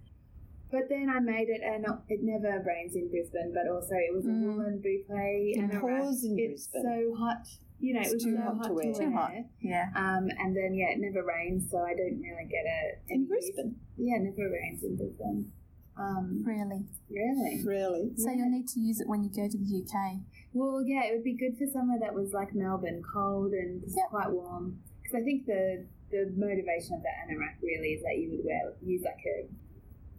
But 0.72 0.89
then 0.89 1.10
I 1.10 1.19
made 1.19 1.48
it, 1.48 1.62
and 1.63 1.86
it 2.10 2.19
never 2.22 2.62
rains 2.67 2.95
in 2.95 3.08
Brisbane. 3.10 3.54
But 3.54 3.72
also, 3.72 3.93
it 3.95 4.13
was 4.13 4.26
a 4.26 4.30
Mm. 4.30 4.43
woolen 4.43 4.82
boucle. 4.84 5.56
It 5.56 5.80
pours 5.80 6.26
in 6.26 6.38
it's 6.38 6.67
Brisbane. 6.67 6.84
so 6.84 7.15
hot. 7.15 7.48
You 7.80 7.94
know, 7.94 8.02
It's 8.02 8.12
it 8.12 8.15
was 8.15 8.24
too 8.24 8.36
so 8.36 8.42
hot 8.44 8.58
hot, 8.58 8.68
to 8.68 8.74
wear. 8.74 8.94
Too 8.94 9.12
hot. 9.13 9.32
Yeah. 9.62 9.88
Um, 9.96 10.28
and 10.38 10.56
then 10.56 10.74
yeah, 10.76 10.92
it 10.92 11.00
never 11.00 11.24
rains, 11.26 11.70
so 11.72 11.78
I 11.80 11.96
don't 11.96 12.20
really 12.20 12.46
get 12.50 12.65
it 12.68 13.00
In 13.08 13.15
any 13.15 13.20
use- 13.22 13.30
Brisbane? 13.56 13.76
Yeah, 13.98 14.15
it 14.18 14.24
never 14.24 14.50
rains 14.52 14.84
in 14.84 14.96
Brisbane. 14.98 15.52
Um, 15.98 16.44
Really. 16.46 16.86
really. 17.10 17.62
Really? 17.65 18.12
So 18.15 18.30
Yeah. 18.30 18.38
you'll 18.38 18.50
need 18.52 18.68
to 18.70 18.80
use 18.80 19.00
it 19.02 19.08
when 19.08 19.24
you 19.24 19.30
go 19.30 19.48
to 19.48 19.58
the 19.58 19.65
UK. 19.65 20.20
Well, 20.54 20.82
yeah, 20.86 21.04
it 21.06 21.13
would 21.13 21.24
be 21.24 21.34
good 21.36 21.58
for 21.58 21.68
somewhere 21.68 22.00
that 22.00 22.13
was 22.13 22.32
like 22.34 22.54
Melbourne, 22.56 23.02
cold 23.04 23.52
and 23.54 23.82
Yep. 23.86 24.08
quite 24.10 24.32
warm. 24.32 24.80
Because 25.02 25.22
I 25.22 25.24
think 25.24 25.46
the 25.46 25.86
the 26.12 26.34
motivation 26.36 26.96
of 26.96 27.04
the 27.04 27.10
anorak 27.22 27.62
really 27.62 27.94
is 27.94 28.02
that 28.02 28.18
you 28.18 28.32
would 28.32 28.44
wear 28.44 28.74
use 28.82 29.04
like 29.04 29.22
a 29.28 29.48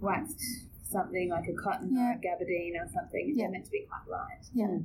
waxed 0.00 0.66
something 0.84 1.28
like 1.30 1.48
a 1.48 1.52
cotton 1.54 1.96
or 1.96 2.12
a 2.12 2.18
gabardine 2.18 2.74
or 2.80 2.88
something. 2.88 3.28
Yeah. 3.34 3.44
They're 3.44 3.50
meant 3.52 3.64
to 3.66 3.70
be 3.70 3.86
quite 3.88 4.08
light. 4.10 4.44
Yeah. 4.54 4.78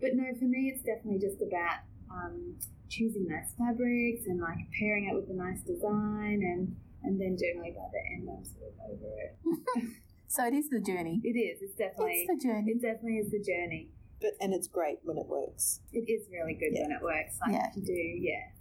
But 0.00 0.14
no, 0.14 0.32
for 0.34 0.44
me, 0.44 0.70
it's 0.74 0.82
definitely 0.82 1.18
just 1.20 1.40
about 1.42 1.80
um, 2.10 2.54
choosing 2.88 3.26
nice 3.28 3.52
fabrics 3.58 4.26
and 4.26 4.40
like 4.40 4.58
pairing 4.78 5.08
it 5.10 5.14
with 5.14 5.28
a 5.30 5.34
nice 5.34 5.60
design, 5.62 6.40
and 6.42 6.74
and 7.04 7.20
then 7.20 7.36
generally 7.38 7.70
by 7.72 7.86
the 7.92 8.02
end, 8.14 8.28
I'm 8.28 8.44
sort 8.44 8.72
of 8.72 8.92
over 8.92 9.14
it. 9.18 9.84
So 10.30 10.44
it 10.44 10.52
is 10.52 10.68
the 10.68 10.78
journey. 10.78 11.22
It 11.24 11.38
is. 11.40 11.62
It's 11.62 11.74
definitely. 11.74 12.26
It's 12.28 12.42
the 12.44 12.48
journey. 12.48 12.70
It 12.72 12.82
definitely 12.82 13.16
is 13.16 13.30
the 13.30 13.40
journey. 13.40 13.88
But 14.20 14.32
and 14.42 14.52
it's 14.52 14.68
great 14.68 14.98
when 15.02 15.16
it 15.16 15.24
works. 15.26 15.80
It 15.90 16.04
is 16.04 16.28
really 16.30 16.52
good 16.52 16.68
Yeah. 16.76 16.82
when 16.82 16.92
it 16.92 17.02
works. 17.02 17.38
Like 17.40 17.52
Yeah. 17.56 17.70
to 17.72 17.80
do, 17.80 17.92
yeah. 18.20 18.52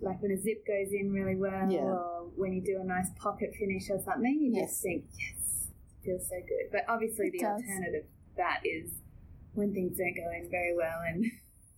Like 0.00 0.22
when 0.22 0.30
a 0.30 0.38
zip 0.38 0.64
goes 0.64 0.92
in 0.92 1.10
really 1.12 1.34
well, 1.34 1.66
Yeah. 1.68 1.80
or 1.80 2.30
when 2.36 2.52
you 2.52 2.60
do 2.62 2.78
a 2.80 2.84
nice 2.84 3.10
pocket 3.18 3.56
finish 3.58 3.90
or 3.90 3.98
something, 4.04 4.38
you 4.40 4.52
Yes. 4.54 4.70
just 4.70 4.82
think, 4.84 5.04
yes, 5.18 5.70
feels 6.04 6.28
so 6.28 6.36
good. 6.46 6.70
But 6.70 6.84
obviously, 6.86 7.26
It 7.26 7.32
the 7.32 7.38
does. 7.40 7.60
alternative 7.62 8.04
to 8.04 8.36
that 8.36 8.60
is 8.64 8.92
when 9.54 9.74
things 9.74 9.98
don't 9.98 10.14
go 10.14 10.30
in 10.30 10.48
very 10.48 10.76
well 10.76 11.00
and 11.08 11.24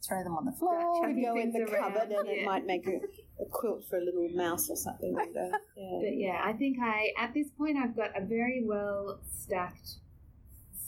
Throw 0.07 0.23
them 0.23 0.37
on 0.37 0.45
the 0.45 0.53
floor. 0.53 1.01
Chucking 1.03 1.23
go 1.23 1.37
in 1.39 1.53
the 1.53 1.61
around, 1.61 1.95
cupboard 1.95 2.11
and 2.13 2.27
yeah. 2.29 2.33
it 2.43 2.47
might 2.47 2.65
make 2.67 2.87
a 2.87 3.01
a 3.43 3.45
quilt 3.51 3.85
for 3.89 3.99
a 3.99 4.05
little 4.05 4.29
mouse 4.35 4.71
or 4.71 4.77
something 4.77 5.15
like 5.15 5.33
that. 5.35 5.61
Yeah. 5.77 5.99
But 6.01 6.17
yeah, 6.17 6.41
I 6.43 6.53
think 6.55 6.79
I 6.83 7.13
at 7.19 7.35
this 7.35 7.49
point 7.51 7.77
I've 7.77 7.95
got 7.95 8.17
a 8.17 8.25
very 8.25 8.63
well 8.65 9.21
stacked 9.31 9.97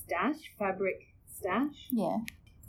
stash, 0.05 0.53
fabric 0.59 0.97
stash. 1.27 1.89
Yeah. 1.91 2.19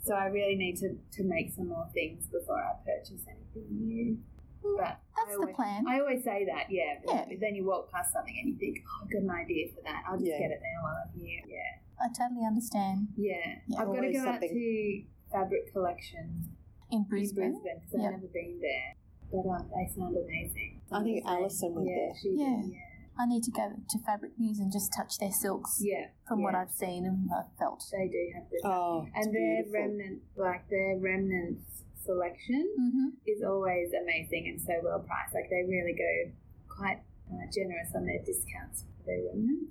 So 0.04 0.14
I 0.14 0.26
really 0.26 0.54
need 0.56 0.76
to, 0.78 0.96
to 1.16 1.24
make 1.24 1.52
some 1.54 1.68
more 1.68 1.88
things 1.94 2.26
before 2.26 2.58
I 2.58 2.72
purchase 2.84 3.24
anything 3.28 3.68
new. 3.70 4.18
Mm, 4.64 4.76
but 4.76 5.00
I 5.16 5.24
That's 5.26 5.38
the 5.40 5.52
plan. 5.54 5.84
I 5.88 6.00
always 6.00 6.24
say 6.24 6.46
that, 6.46 6.66
yeah. 6.70 7.00
Yeah. 7.06 7.24
Then 7.40 7.54
you 7.54 7.64
walk 7.66 7.90
past 7.90 8.12
something 8.12 8.34
and 8.38 8.48
you 8.52 8.56
think, 8.58 8.78
oh, 8.86 9.04
I've 9.04 9.12
got 9.12 9.22
an 9.22 9.30
idea 9.30 9.68
for 9.74 9.82
that. 9.84 10.02
I'll 10.08 10.16
just 10.18 10.28
Yeah. 10.30 10.38
get 10.38 10.50
it 10.52 10.60
now 10.62 10.82
while 10.84 10.96
I'm 11.04 11.20
here. 11.20 11.40
Yeah. 11.48 12.04
I 12.04 12.08
totally 12.16 12.46
understand. 12.46 13.08
Yeah. 13.16 13.36
Yeah. 13.68 13.80
I've 13.80 13.86
got 13.88 13.92
to 13.92 13.98
Always 13.98 14.16
go 14.16 14.20
out 14.22 14.40
something. 14.40 14.48
to 14.48 15.04
Fabric 15.32 15.72
Collection 15.72 16.48
In 16.90 16.98
in 16.98 17.04
Brisbane. 17.04 17.52
Brisbane 17.52 17.80
because 17.80 17.92
Yeah. 18.00 18.06
I've 18.08 18.12
never 18.20 18.32
been 18.32 18.58
there. 18.60 18.94
But 19.32 19.48
um, 19.48 19.70
they 19.70 19.86
sound 19.94 20.16
amazing. 20.16 20.80
I 20.90 21.02
think 21.02 21.24
Alison 21.26 21.74
went 21.74 21.86
yeah, 21.88 21.96
there. 21.96 22.12
She 22.20 22.28
Yeah. 22.34 22.60
Did, 22.62 22.72
yeah. 22.72 22.78
I 23.18 23.26
need 23.26 23.42
to 23.44 23.50
go 23.50 23.68
to 23.88 23.98
Fabric 24.06 24.32
News 24.38 24.58
and 24.58 24.72
just 24.72 24.92
touch 24.96 25.18
their 25.18 25.30
silks 25.30 25.78
Yeah. 25.82 26.06
from 26.26 26.42
what. 26.42 26.54
I've 26.54 26.70
seen 26.72 27.04
and 27.06 27.28
I've 27.30 27.52
felt. 27.58 27.84
They 27.92 28.08
do 28.08 28.22
have 28.34 28.48
this. 28.50 28.60
Oh, 28.64 29.06
and 29.14 29.26
their 29.34 29.62
beautiful. 29.62 29.72
remnant, 29.80 30.22
like 30.36 30.68
their 30.68 30.96
remnants 30.98 31.84
selection 32.04 32.64
Mm-hmm. 32.80 33.08
is 33.26 33.42
always 33.42 33.92
amazing 33.92 34.48
and 34.48 34.60
so 34.60 34.72
well 34.82 35.00
priced. 35.00 35.34
Like 35.34 35.50
they 35.50 35.62
really 35.68 35.92
go 35.94 36.32
quite 36.68 37.02
uh, 37.30 37.44
generous 37.54 37.92
on 37.94 38.06
their 38.06 38.18
discounts 38.24 38.82
for 38.98 39.04
their 39.06 39.22
remnants. 39.28 39.70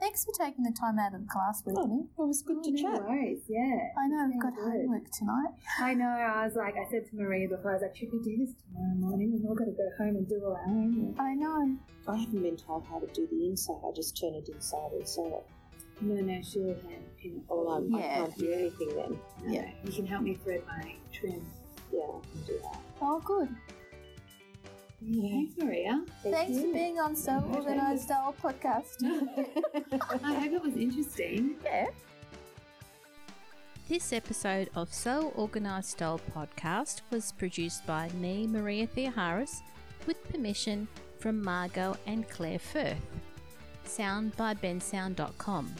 Thanks 0.00 0.24
for 0.24 0.32
taking 0.32 0.64
the 0.64 0.72
time 0.72 0.98
out 0.98 1.14
of 1.14 1.20
the 1.20 1.28
class 1.28 1.62
with 1.64 1.76
Oh, 1.78 1.86
me. 1.86 2.04
it 2.18 2.22
was 2.22 2.40
good 2.42 2.64
to 2.64 2.70
no 2.70 2.82
chat. 2.82 3.06
worries, 3.06 3.42
yeah. 3.48 3.90
I 3.98 4.08
know 4.08 4.30
I've 4.32 4.40
got 4.40 4.54
good. 4.56 4.64
homework 4.64 5.10
tonight. 5.10 5.50
I 5.78 5.92
know. 5.92 6.08
I 6.08 6.46
was 6.46 6.56
like, 6.56 6.74
I 6.74 6.90
said 6.90 7.06
to 7.10 7.16
Maria 7.16 7.48
before, 7.48 7.72
I 7.72 7.74
was 7.74 7.82
like, 7.82 7.94
should 7.96 8.10
we 8.10 8.18
do 8.22 8.38
this 8.38 8.54
tomorrow 8.64 8.94
morning? 8.94 9.32
We've 9.32 9.44
all 9.44 9.54
got 9.54 9.66
to 9.66 9.72
go 9.72 9.88
home 9.98 10.16
and 10.16 10.26
do 10.26 10.40
all 10.42 10.54
our 10.56 10.64
homework. 10.64 11.20
I 11.20 11.34
know. 11.34 11.76
I 12.08 12.16
haven't 12.16 12.42
been 12.42 12.56
told 12.56 12.86
how 12.86 12.98
to 12.98 13.06
do 13.08 13.28
the 13.30 13.46
inside. 13.46 13.76
I 13.86 13.92
just 13.94 14.18
turn 14.18 14.32
it 14.34 14.48
inside 14.48 14.92
and 14.92 15.06
sew 15.06 15.26
it. 15.26 15.46
No, 16.02 16.14
no, 16.14 16.40
she'll 16.40 16.64
hand 16.68 17.04
pin 17.20 17.36
it. 17.36 17.42
Well, 17.46 17.68
I'm, 17.68 17.94
I 17.94 18.00
can't 18.00 18.38
do 18.38 18.50
anything 18.52 18.88
then. 18.96 19.18
No, 19.44 19.52
Yeah. 19.52 19.70
You 19.84 19.92
can 19.92 20.06
help 20.06 20.22
me 20.22 20.34
thread 20.42 20.62
my 20.66 20.94
trim. 21.12 21.44
Yeah, 21.92 22.00
I 22.04 22.20
can 22.32 22.42
do 22.46 22.58
that. 22.62 22.78
Oh, 23.02 23.20
good. 23.22 23.48
Thanks, 25.02 25.54
Maria. 25.58 26.04
Thanks 26.22 26.60
for 26.60 26.72
being 26.72 26.98
on 26.98 27.16
Sew 27.16 27.42
Organised 27.54 28.04
Style 28.04 28.34
podcast. 28.42 29.02
I 30.24 30.34
hope 30.34 30.52
it 30.52 30.62
was 30.62 30.76
interesting. 30.76 31.56
yeah. 31.64 31.86
This 33.88 34.12
episode 34.12 34.68
of 34.76 34.92
Sew 34.92 35.32
Organised 35.36 35.90
Style 35.92 36.20
podcast 36.36 37.00
was 37.10 37.32
produced 37.32 37.86
by 37.86 38.08
me, 38.20 38.46
Maria 38.46 38.86
Theoharis, 38.86 39.62
with 40.06 40.22
permission 40.30 40.86
from 41.18 41.42
Margot 41.42 41.96
and 42.06 42.28
Claire 42.28 42.58
Firth. 42.58 43.00
Sound 43.84 44.36
by 44.36 44.54
bensound.com. 44.54 45.74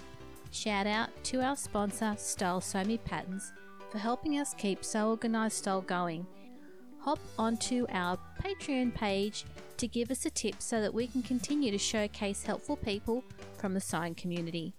Shout 0.51 0.87
out 0.87 1.11
to 1.25 1.43
our 1.43 1.57
sponsor, 1.57 2.15
Style 2.19 2.61
Sew 2.61 2.83
Me 2.85 2.99
Patterns, 2.99 3.53
for 3.91 3.99
helping 3.99 4.39
us 4.39 4.55
keep 4.55 4.83
Sew 4.83 5.11
Organised 5.11 5.59
Style 5.59 5.83
going. 5.83 6.27
Hop 7.03 7.19
onto 7.39 7.87
our 7.91 8.19
Patreon 8.43 8.95
page 8.95 9.45
to 9.79 9.89
give 9.89 10.11
us 10.11 10.27
a 10.27 10.31
tip 10.31 10.57
so 10.59 10.83
that 10.83 10.93
we 10.93 11.07
can 11.07 11.23
continue 11.23 11.71
to 11.71 11.79
showcase 11.79 12.43
helpful 12.43 12.77
people 12.77 13.25
from 13.57 13.73
the 13.73 13.81
sign 13.81 14.15
community. 14.15 14.75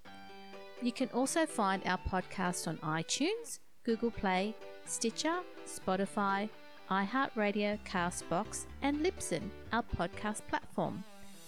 You 0.84 0.92
can 0.92 1.10
also 1.10 1.48
find 1.48 1.82
our 1.86 1.98
podcast 1.98 2.68
on 2.68 2.78
iTunes, 2.78 3.60
Google 3.84 4.12
Play, 4.12 4.56
Stitcher, 4.86 5.40
Spotify, 5.66 6.50
iHeartRadio, 6.92 7.80
Castbox, 7.86 8.66
and 8.84 9.00
Libsyn, 9.00 9.50
our 9.74 9.84
podcast 9.98 10.42
platform. 10.48 11.04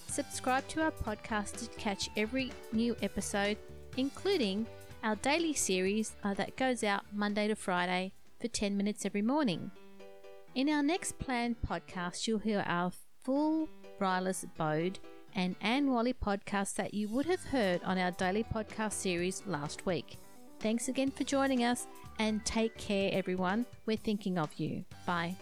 Subscribe 0.07 0.67
to 0.69 0.81
our 0.81 0.91
podcast 0.91 1.57
to 1.57 1.79
catch 1.79 2.09
every 2.17 2.51
new 2.71 2.95
episode, 3.03 3.57
including 3.97 4.65
our 5.03 5.15
daily 5.17 5.53
series 5.53 6.15
uh, 6.23 6.33
that 6.33 6.55
goes 6.55 6.83
out 6.83 7.03
Monday 7.12 7.47
to 7.47 7.55
Friday 7.55 8.13
for 8.39 8.47
10 8.47 8.75
minutes 8.75 9.05
every 9.05 9.21
morning. 9.21 9.69
In 10.55 10.69
our 10.69 10.83
next 10.83 11.17
planned 11.17 11.55
podcast, 11.67 12.27
you'll 12.27 12.37
hear 12.37 12.63
our 12.67 12.91
full 13.23 13.67
Rylas 13.99 14.45
Bode 14.55 14.99
and 15.33 15.55
Anne 15.61 15.89
Wally 15.89 16.13
podcast 16.13 16.75
that 16.75 16.93
you 16.93 17.09
would 17.09 17.25
have 17.25 17.43
heard 17.45 17.81
on 17.83 17.97
our 17.97 18.11
daily 18.11 18.43
podcast 18.43 18.93
series 18.93 19.41
last 19.47 19.87
week. 19.87 20.19
Thanks 20.59 20.89
again 20.89 21.09
for 21.09 21.23
joining 21.23 21.63
us 21.63 21.87
and 22.19 22.45
take 22.45 22.77
care, 22.77 23.09
everyone. 23.11 23.65
We're 23.87 23.97
thinking 23.97 24.37
of 24.37 24.53
you. 24.57 24.85
Bye. 25.07 25.35